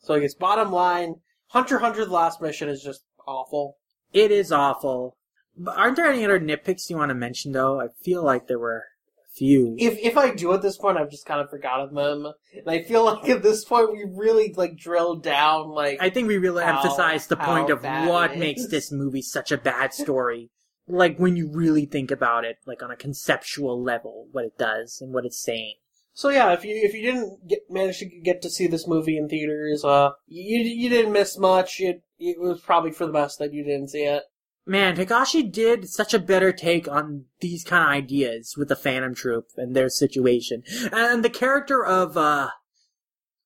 [0.03, 1.15] So I guess bottom line,
[1.47, 3.77] Hunter Hunter: The Last Mission is just awful.
[4.11, 5.17] It is awful.
[5.57, 7.79] But aren't there any other nitpicks you want to mention though?
[7.79, 9.75] I feel like there were a few.
[9.79, 12.83] If if I do at this point, I've just kind of forgotten them, and I
[12.83, 16.63] feel like at this point we really like drilled down like I think we really
[16.63, 20.49] How- emphasized the point of what makes this movie such a bad story.
[20.87, 24.99] like when you really think about it, like on a conceptual level, what it does
[25.01, 25.75] and what it's saying.
[26.13, 29.17] So yeah, if you if you didn't get manage to get to see this movie
[29.17, 31.79] in theaters, uh, you you didn't miss much.
[31.79, 34.23] It it was probably for the best that you didn't see it.
[34.65, 39.13] Man, Togashi did such a better take on these kind of ideas with the Phantom
[39.13, 40.63] Troop and their situation.
[40.93, 42.51] And the character of, uh,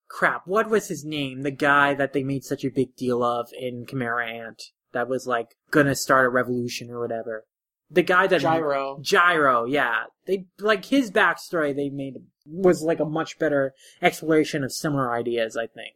[0.06, 1.42] crap, what was his name?
[1.42, 4.62] The guy that they made such a big deal of in Chimera Ant
[4.92, 7.46] that was like gonna start a revolution or whatever.
[7.90, 9.00] The guy that Gyro.
[9.00, 10.04] Gyro, yeah.
[10.26, 12.14] They like his backstory they made
[12.50, 15.94] was like a much better exploration of similar ideas, I think.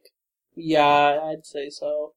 [0.55, 2.13] Yeah, I'd say so.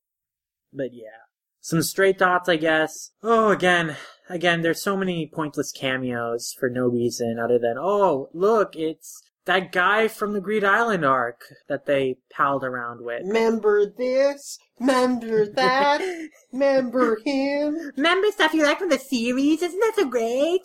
[0.73, 1.25] But yeah.
[1.61, 3.11] Some straight thoughts, I guess.
[3.23, 3.97] Oh, again,
[4.29, 9.73] again, there's so many pointless cameos for no reason other than, oh, look, it's that
[9.73, 13.23] guy from the Greed Island arc that they palled around with.
[13.25, 14.59] Remember this?
[14.79, 16.03] Remember that?
[16.53, 17.93] Remember him?
[17.97, 19.63] Remember stuff you like from the series?
[19.63, 20.63] Isn't that so great?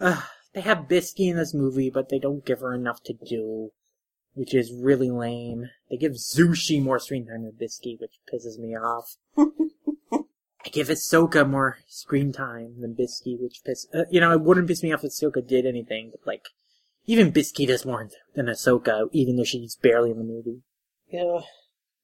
[0.00, 0.22] Ugh,
[0.54, 3.70] they have Bisky in this movie, but they don't give her enough to do,
[4.34, 5.70] which is really lame.
[5.90, 9.16] They give Zushi more screen time than Bisky, which pisses me off.
[10.64, 13.86] I give Hisoka more screen time than Bisky, which piss.
[13.92, 16.46] Uh, you know, it wouldn't piss me off if Hisoka did anything, but like,
[17.06, 20.62] even Bisky does more than Hisoka, even though she's barely in the movie.
[21.08, 21.40] Yeah,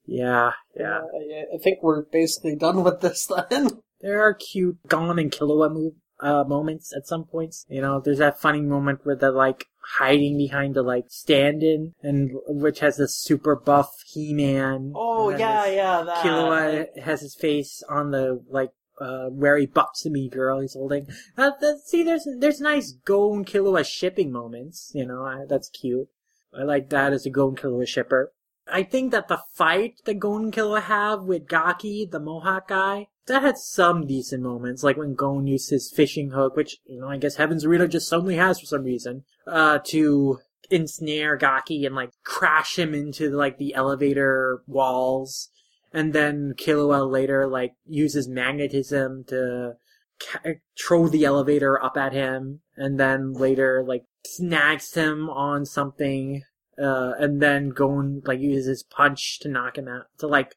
[0.04, 1.00] Yeah, yeah.
[1.00, 3.80] I, I think we're basically done with this then.
[4.00, 7.66] There are cute Gon and Killua move, uh, moments at some points.
[7.68, 9.66] You know, there's that funny moment where they're like
[9.96, 14.92] hiding behind the like stand-in, and which has this super buff He-Man.
[14.94, 16.02] Oh yeah, yeah.
[16.02, 16.24] That.
[16.24, 21.06] Killua has his face on the like uh very buxomy girl he's holding.
[21.36, 24.92] Uh, that, see, there's there's nice Gon Killua shipping moments.
[24.94, 26.08] You know, I, that's cute.
[26.56, 28.32] I like that as a Gon Killua shipper.
[28.72, 33.08] I think that the fight that Gon and Killua have with Gaki, the Mohawk guy,
[33.30, 37.08] that had some decent moments, like when Gon used his fishing hook, which, you know,
[37.08, 40.38] I guess Heaven's Arena just suddenly has for some reason, uh, to
[40.70, 45.48] ensnare Gaki and, like, crash him into, like, the elevator walls.
[45.92, 49.74] And then Killua later, like, uses magnetism to
[50.20, 52.60] ca- throw the elevator up at him.
[52.76, 56.42] And then later, like, snags him on something
[56.80, 60.56] uh, and then go and like uses his punch to knock him out, to like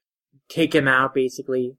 [0.50, 1.78] take him out, basically.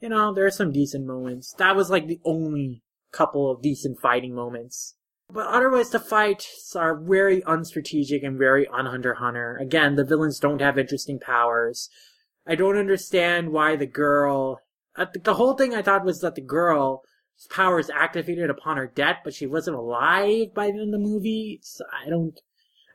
[0.00, 1.54] You know, there are some decent moments.
[1.58, 2.82] That was like the only
[3.12, 4.94] couple of decent fighting moments.
[5.30, 9.58] But otherwise, the fights are very unstrategic and very un-Hunter Hunter.
[9.60, 11.90] Again, the villains don't have interesting powers.
[12.46, 14.60] I don't understand why the girl.
[14.96, 17.00] Uh, the whole thing I thought was that the girl's
[17.50, 21.60] powers activated upon her death, but she wasn't alive by the end of the movie.
[21.62, 22.40] So I don't.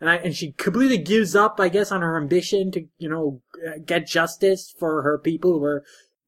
[0.02, 3.42] And I, and she completely gives up, I guess, on her ambition to, you know,
[3.86, 5.84] get justice for her people who were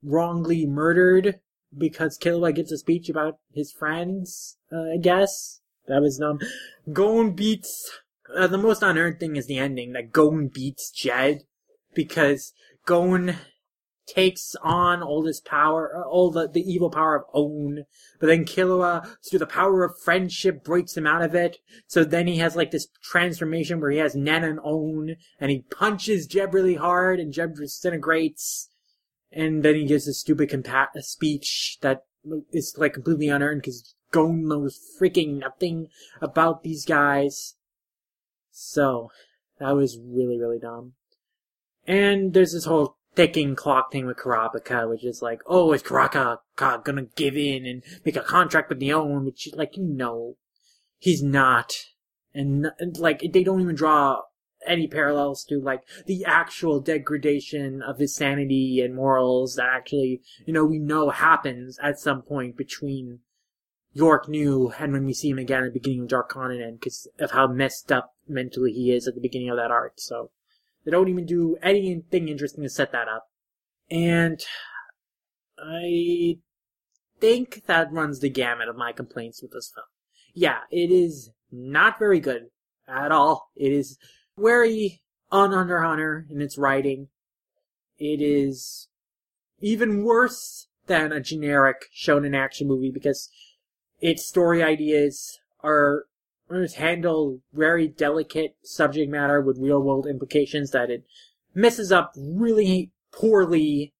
[0.05, 1.39] wrongly murdered
[1.77, 5.61] because Killua gets a speech about his friends, uh, I guess.
[5.87, 6.39] That was dumb.
[6.91, 7.99] Gon beats,
[8.35, 11.41] uh, the most unearned thing is the ending, that Gon beats Jed,
[11.93, 12.53] because
[12.85, 13.35] Gon
[14.07, 17.83] takes on all this power, uh, all the, the evil power of Own,
[18.19, 21.57] but then Killua, through the power of friendship, breaks him out of it.
[21.87, 25.65] So then he has like this transformation where he has Nen and Own, and he
[25.71, 28.69] punches Jed really hard, and Jed disintegrates,
[29.35, 32.05] and then he gives a stupid compa- speech that
[32.51, 35.89] is like completely unearned because Gon knows freaking nothing
[36.21, 37.55] about these guys.
[38.49, 39.11] So,
[39.59, 40.93] that was really, really dumb.
[41.85, 46.39] And there's this whole ticking clock thing with Kurapika, which is like, oh, is Kurapika
[46.55, 49.25] gonna give in and make a contract with the own?
[49.25, 50.37] Which, like, you know,
[50.97, 51.75] he's not.
[52.33, 54.21] And, and, like, they don't even draw
[54.67, 60.53] any parallels to, like, the actual degradation of his sanity and morals that actually, you
[60.53, 63.19] know, we know happens at some point between
[63.93, 67.31] Yorknew and when we see him again at the beginning of Dark Continent because of
[67.31, 69.93] how messed up mentally he is at the beginning of that arc.
[69.97, 70.31] So,
[70.83, 73.27] they don't even do anything interesting to set that up.
[73.89, 74.39] And
[75.57, 76.37] I
[77.19, 79.85] think that runs the gamut of my complaints with this film.
[80.33, 82.47] Yeah, it is not very good
[82.87, 83.51] at all.
[83.55, 83.97] It is
[84.37, 87.07] very un-Hunter Hunter in its writing.
[87.97, 88.87] It is
[89.59, 93.29] even worse than a generic shonen action movie because
[94.01, 96.05] its story ideas are
[96.75, 101.03] handle very delicate subject matter with real world implications that it
[101.55, 103.93] messes up really poorly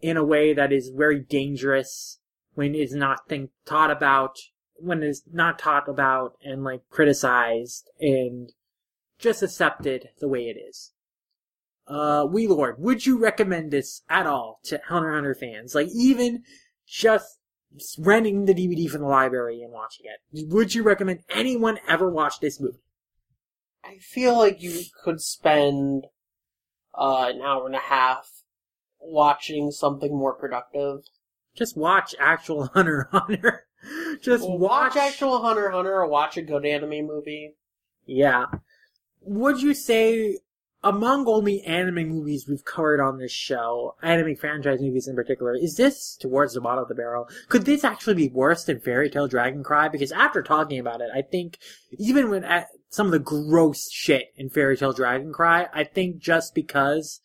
[0.00, 2.18] in a way that is very dangerous
[2.54, 4.38] when it's not think, taught about,
[4.76, 8.52] when it's not taught about and like criticized and
[9.20, 10.92] just accepted the way it is.
[11.86, 15.74] Uh, Wee Lord, would you recommend this at all to Hunter Hunter fans?
[15.74, 16.44] Like even
[16.86, 17.38] just
[17.98, 20.48] renting the DVD from the library and watching it.
[20.48, 22.82] Would you recommend anyone ever watch this movie?
[23.84, 26.06] I feel like you could spend
[26.94, 28.28] uh, an hour and a half
[29.00, 31.04] watching something more productive.
[31.56, 33.66] Just watch actual Hunter Hunter.
[34.20, 34.94] Just watch.
[34.94, 37.54] watch actual Hunter Hunter or watch a good anime movie.
[38.04, 38.46] Yeah.
[39.22, 40.38] Would you say
[40.82, 45.54] among all the anime movies we've covered on this show, anime franchise movies in particular,
[45.54, 47.28] is this towards the bottom of the barrel?
[47.48, 49.88] Could this actually be worse than Fairy Tail Dragon Cry?
[49.88, 51.58] Because after talking about it, I think
[51.98, 56.18] even when at some of the gross shit in Fairy Tail Dragon Cry, I think
[56.18, 57.20] just because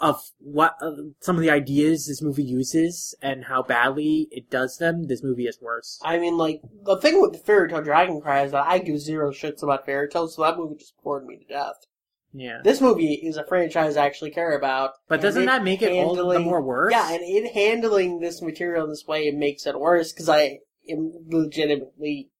[0.00, 0.90] of what uh,
[1.20, 5.46] some of the ideas this movie uses and how badly it does them, this movie
[5.46, 6.00] is worse.
[6.02, 8.98] I mean, like, the thing with the Fairy Tail Dragon Cry is that I give
[8.98, 11.86] zero shits about fairy tales, so that movie just bored me to death.
[12.32, 12.60] Yeah.
[12.64, 14.94] This movie is a franchise I actually care about.
[15.08, 16.92] But doesn't that make it all the more worse?
[16.92, 20.58] Yeah, and in handling this material this way, it makes it worse because I
[20.90, 22.30] am legitimately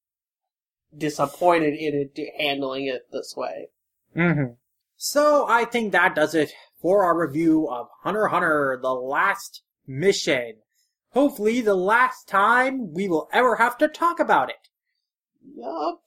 [0.97, 3.69] disappointed in it handling it this way.
[4.17, 4.55] Mm-hmm.
[4.97, 6.53] So I think that does it
[6.85, 10.57] for our review of Hunter Hunter: The Last Mission.
[11.13, 14.69] Hopefully, the last time we will ever have to talk about it.
[15.57, 16.03] Yup.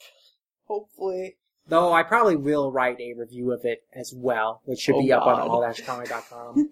[0.67, 1.37] Hopefully.
[1.67, 5.11] Though I probably will write a review of it as well, which should Oh, be
[5.11, 5.49] up on God.
[5.49, 6.69] all-comic.com.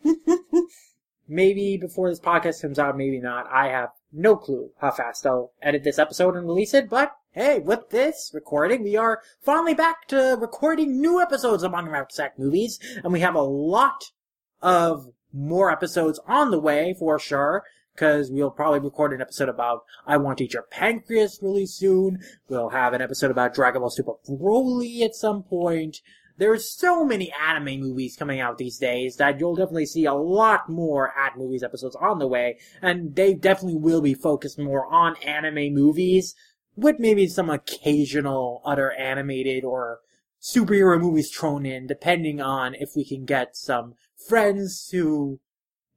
[1.27, 3.47] maybe before this podcast comes out, maybe not.
[3.51, 7.59] I have no clue how fast I'll edit this episode and release it, but hey,
[7.59, 12.39] with this recording, we are finally back to recording new episodes of Manga Mouth Sack
[12.39, 14.05] movies, and we have a lot
[14.61, 17.65] of more episodes on the way for sure.
[17.93, 22.19] Because we'll probably record an episode about I Want to Eat Your Pancreas really soon.
[22.49, 26.01] We'll have an episode about Dragon Ball Super Broly at some point.
[26.38, 30.69] There's so many anime movies coming out these days that you'll definitely see a lot
[30.69, 35.15] more at movies episodes on the way, and they definitely will be focused more on
[35.17, 36.36] anime movies,
[36.76, 39.99] with maybe some occasional other animated or
[40.41, 43.93] superhero movies thrown in, depending on if we can get some
[44.28, 45.39] friends who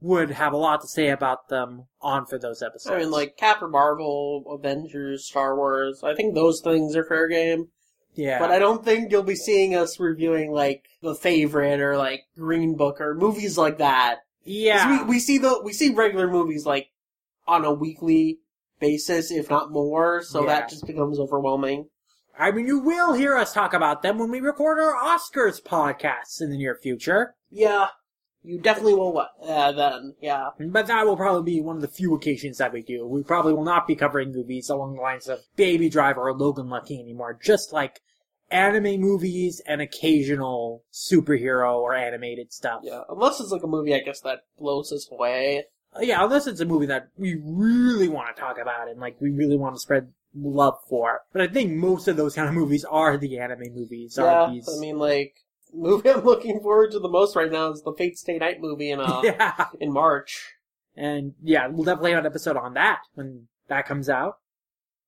[0.01, 2.95] would have a lot to say about them on for those episodes.
[2.95, 7.68] I mean, like, Captain Marvel, Avengers, Star Wars, I think those things are fair game.
[8.14, 12.22] yeah, But I don't think you'll be seeing us reviewing, like, The Favorite or, like,
[12.37, 14.18] Green Book or movies like that.
[14.45, 16.91] yeah, We, we see the, we see regular movies, like,
[17.49, 18.39] on a weekly
[18.79, 20.47] basis, if not more, so Yeah.
[20.61, 21.89] that just becomes overwhelming.
[22.39, 26.41] I mean, you will hear us talk about them when we record our Oscars podcasts
[26.41, 27.35] in the near future.
[27.51, 27.89] Yeah,
[28.45, 29.12] you definitely will.
[29.12, 29.31] What?
[29.43, 30.51] Uh, then, yeah.
[30.61, 33.07] But that will probably be one of the few occasions that we do.
[33.07, 36.68] We probably will not be covering movies along the lines of Baby Driver or Logan
[36.68, 37.37] Lucky anymore.
[37.43, 38.01] Just like
[38.51, 42.81] anime movies and occasional superhero or animated stuff.
[42.85, 45.64] Yeah, unless it's like a movie, I guess that blows us away.
[45.97, 49.20] Uh, Yeah, unless it's a movie that we really want to talk about and like
[49.20, 51.22] we really want to spread love for.
[51.32, 54.16] But I think most of those kind of movies are the anime movies.
[54.18, 54.68] Yeah, Are these?
[54.68, 55.34] I mean, like
[55.72, 58.91] movie I'm looking forward to the most right now is the Fate Stay Night movie
[58.91, 60.55] in uh yeah, in March.
[60.97, 64.39] and yeah, we'll definitely have an episode on that when that comes out.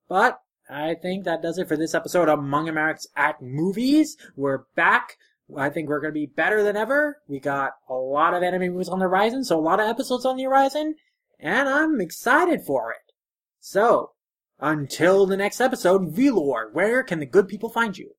[0.08, 4.16] But I think that does it for this episode of Manga Marks at Movies.
[4.36, 5.16] We're back.
[5.56, 7.18] I think we're going to be better than ever.
[7.26, 10.24] We got a lot of anime movies on the horizon, so a lot of episodes
[10.24, 10.96] on the horizon,
[11.38, 13.12] and I'm excited for it.
[13.58, 14.12] So,
[14.58, 18.14] until the next episode, Velor, where can the good people find you?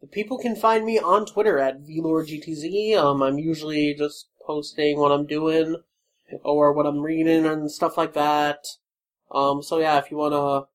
[0.00, 2.96] The people can find me on Twitter at VLordGTZ.
[2.96, 5.76] Um, I'm usually just posting what I'm doing
[6.42, 8.64] or what I'm reading and stuff like that.
[9.30, 10.66] Um, so yeah, if you wanna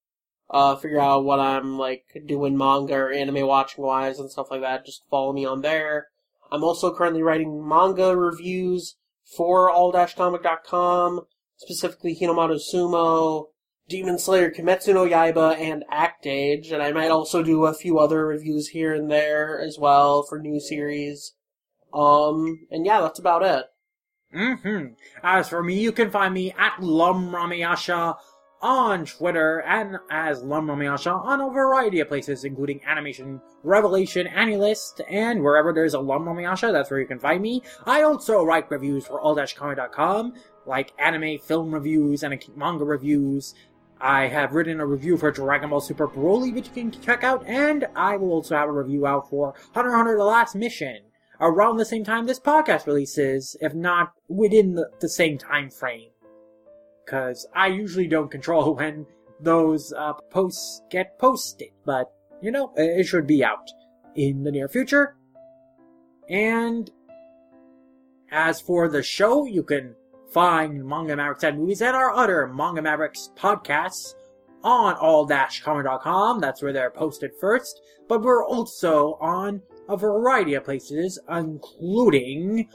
[0.51, 4.61] uh figure out what I'm like doing manga or anime watching wise and stuff like
[4.61, 6.07] that, just follow me on there.
[6.51, 8.97] I'm also currently writing manga reviews
[9.35, 11.21] for all-comic.com,
[11.55, 13.45] specifically Hinomaru Sumo,
[13.87, 17.99] Demon Slayer, Kimetsu no Yaiba, and Act Age, and I might also do a few
[17.99, 21.33] other reviews here and there as well for new series.
[21.93, 23.65] Um, and yeah, that's about it.
[24.35, 24.93] Mm-hmm.
[25.23, 28.15] As for me, you can find me at Lumramayasha
[28.61, 35.41] on Twitter and as Lumramayasha on a variety of places, including Animation Revelation, Anilist, and
[35.41, 37.63] wherever there's a Lumramayasha, that's where you can find me.
[37.85, 40.33] I also write reviews for all-comic.com,
[40.65, 43.53] like anime film reviews and manga reviews.
[43.99, 47.45] I have written a review for Dragon Ball Super Broly, which you can check out,
[47.45, 51.01] and I will also have a review out for Hunter Hunter The Last Mission
[51.39, 56.09] around the same time this podcast releases, if not within the, the same time frame.
[57.11, 59.05] Because I usually don't control when
[59.41, 62.09] those uh, posts get posted, but
[62.41, 63.69] you know, it should be out
[64.15, 65.17] in the near future.
[66.29, 66.89] And
[68.31, 69.93] as for the show, you can
[70.31, 74.13] find Manga Mavericks and Movies and our other Manga Mavericks podcasts
[74.63, 76.39] on all-comic.com.
[76.39, 77.81] That's where they're posted first.
[78.07, 82.69] But we're also on a variety of places, including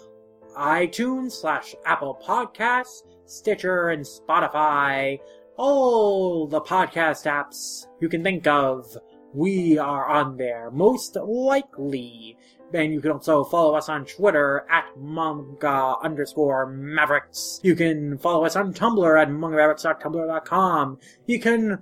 [0.58, 5.18] iTunes slash Apple Podcasts, Stitcher, and Spotify.
[5.56, 8.96] All the podcast apps you can think of,
[9.32, 12.36] we are on there, most likely.
[12.72, 17.60] And you can also follow us on Twitter at manga underscore mavericks.
[17.62, 20.98] You can follow us on Tumblr at mangamavericks.tumblr.com.
[21.26, 21.78] You can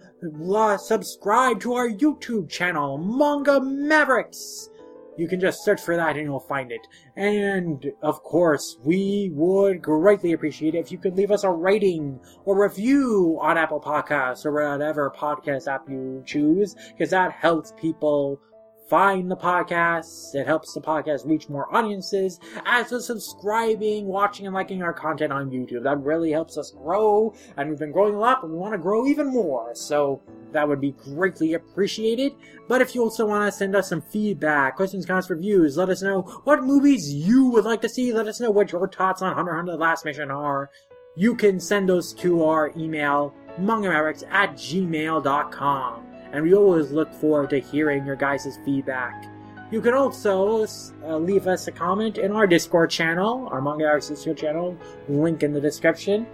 [0.55, 4.69] uh, subscribe to our YouTube channel, Manga Mavericks.
[5.17, 6.87] You can just search for that and you'll find it.
[7.17, 12.21] And, of course, we would greatly appreciate it if you could leave us a rating
[12.45, 18.41] or review on Apple Podcasts or whatever podcast app you choose, because that helps people
[18.89, 20.35] find the podcast.
[20.35, 22.39] It helps the podcast reach more audiences.
[22.65, 27.35] As for subscribing, watching, and liking our content on YouTube, that really helps us grow.
[27.57, 29.75] And we've been growing a lot, but we want to grow even more.
[29.75, 30.23] So
[30.53, 32.35] that would be greatly appreciated.
[32.69, 36.03] But if you also want to send us some feedback, questions, comments, reviews, let us
[36.03, 38.13] know what movies you would like to see.
[38.13, 40.71] Let us know what your thoughts on Hunter Hunter The Last Mission are.
[41.17, 47.49] You can send those to our email, mangamavericks at gmail.com and we always look forward
[47.51, 49.31] to hearing your guys' feedback.
[49.71, 50.67] You can also
[51.05, 54.77] uh, leave us a comment in our Discord channel, our Manga Arts Discord channel,
[55.09, 56.27] link in the description,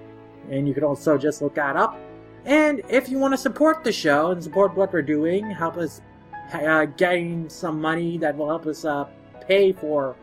[0.51, 1.99] and you can also just look that up.
[2.47, 6.01] And if you want to support the show and support what we're doing, help us
[6.55, 9.05] uh, gain some money that will help us uh,
[9.47, 10.17] pay for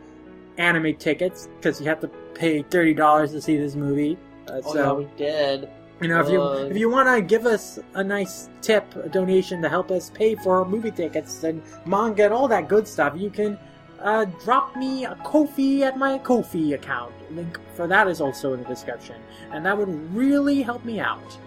[0.57, 4.17] anime tickets, because you have to pay $30 to see this movie.
[4.47, 5.69] Uh, Oh so, yeah, we did.
[6.01, 9.09] You know, if you Uh, if you want to give us a nice tip, a
[9.09, 13.13] donation to help us pay for movie tickets and manga and all that good stuff,
[13.17, 13.57] you can
[13.99, 17.13] uh, drop me a Ko-fi at my Ko-fi account.
[17.31, 19.19] Link for that is also in the description,
[19.51, 21.37] and that would really help me out.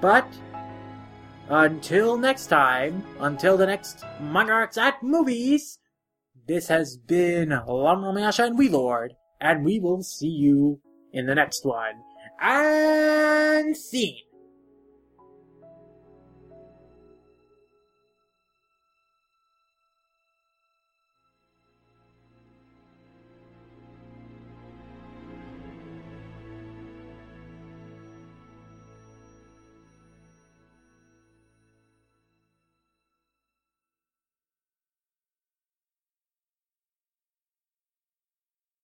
[0.00, 0.28] But
[1.48, 5.80] until next time, until the next Arts at Movies,
[6.46, 10.80] this has been Lumramayasha and We Lord, and we will see you
[11.12, 11.94] in the next one.
[12.40, 14.29] And scene.